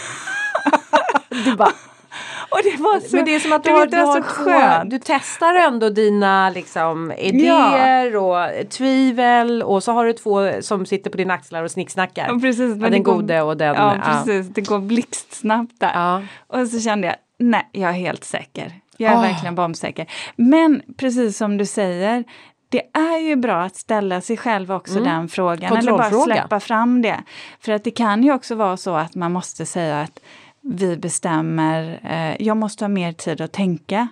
[1.45, 1.73] Du bara,
[2.51, 4.91] Och det var så, Men det är som att du, har, du, har skönt.
[4.91, 11.11] du testar ändå dina liksom, idéer och tvivel och så har du två som sitter
[11.11, 12.27] på dina axlar och snicksnackar.
[12.29, 13.75] Ja, precis, men Ja, det den går- gode och den...
[13.75, 14.49] Ja, precis.
[14.55, 15.91] Det går blixtsnabbt där.
[15.95, 16.23] Ja.
[16.47, 18.73] Och så kände jag, nej, jag är helt säker.
[18.97, 19.21] Jag är Ah.
[19.21, 20.07] verkligen bombsäker.
[20.37, 22.25] Men precis som du säger,
[22.69, 25.77] det är ju bra att ställa sig själv också den frågan.
[25.77, 26.21] Eller bara Mm.
[26.21, 27.17] Släppa fram det.
[27.61, 30.21] För att det kan ju också vara så att man måste säga att
[30.69, 34.09] vi bestämmer, eh, jag måste ha mer tid att tänka.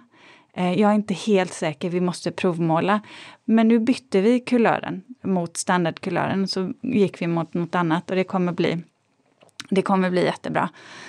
[0.55, 3.01] Eh, jag är inte helt säker, vi måste provmåla.
[3.45, 8.25] Men nu bytte vi kulören mot standardkulören, så gick vi mot något annat och det
[8.25, 8.83] kommer bli
[9.71, 10.69] det kommer bli jättebra.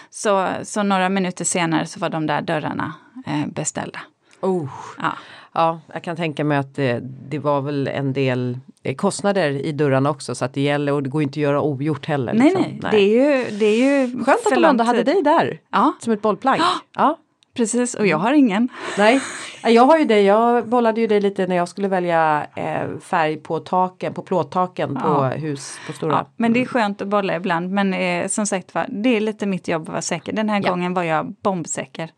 [0.09, 2.93] Så, så några minuter senare så var de där dörrarna
[3.25, 3.99] eh, beställda.
[4.45, 4.69] Oh.
[5.01, 5.13] Ja.
[5.57, 9.71] Ja, jag kan tänka mig att det, det var väl en del eh, kostnader i
[9.71, 12.33] dörrarna också så att det gäller och det går inte att göra ogjort heller.
[12.33, 12.63] Nej, liksom.
[12.81, 13.77] nej, det är ju, det är
[14.07, 16.61] ju Skönt att de ändå hade dig där Ja, som ett bollplank.
[16.95, 17.17] Ja,
[17.53, 17.95] precis.
[17.95, 18.69] Och jag har ingen.
[18.97, 19.21] nej.
[19.63, 22.97] Ja, Jag har ju dig, jag bollade ju dig lite när jag skulle välja eh,
[23.01, 25.27] färg på taken, på plåttaken på Ja.
[25.29, 26.11] hus på stora.
[26.13, 27.71] Ja, men det är skönt att bolla ibland.
[27.71, 30.33] Men eh, som sagt var, det är lite mitt jobb att vara säker.
[30.33, 30.69] Den här Ja.
[30.69, 32.09] gången var jag bombsäker.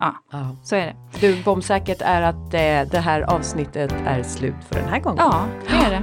[0.00, 0.14] Ja.
[0.32, 0.94] Ja, så är det.
[1.20, 5.18] Du, bombsäkert är att eh, det här avsnittet är slut för den här gången.
[5.30, 6.02] Ja, det är det.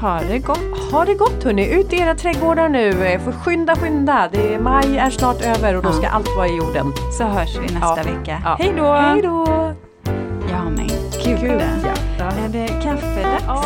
[0.00, 0.92] Ha det gott.
[0.92, 3.06] Ha det gott hörni, ut i era trädgårdar nu.
[3.06, 4.28] Eh, För skynda, skynda.
[4.32, 5.92] Det är, maj är snart över och då Ja.
[5.92, 6.92] ska allt vara i jorden.
[7.18, 8.02] Så hörs vi nästa Ja.
[8.04, 8.42] vecka.
[8.44, 8.56] Ja.
[8.58, 8.92] Hej då!
[8.92, 9.46] Hej då!
[10.50, 10.86] Ja, men
[11.24, 11.40] gud.
[11.40, 11.62] Gud,
[12.18, 12.24] ja.
[12.24, 13.64] Är det kaffedags, Ja.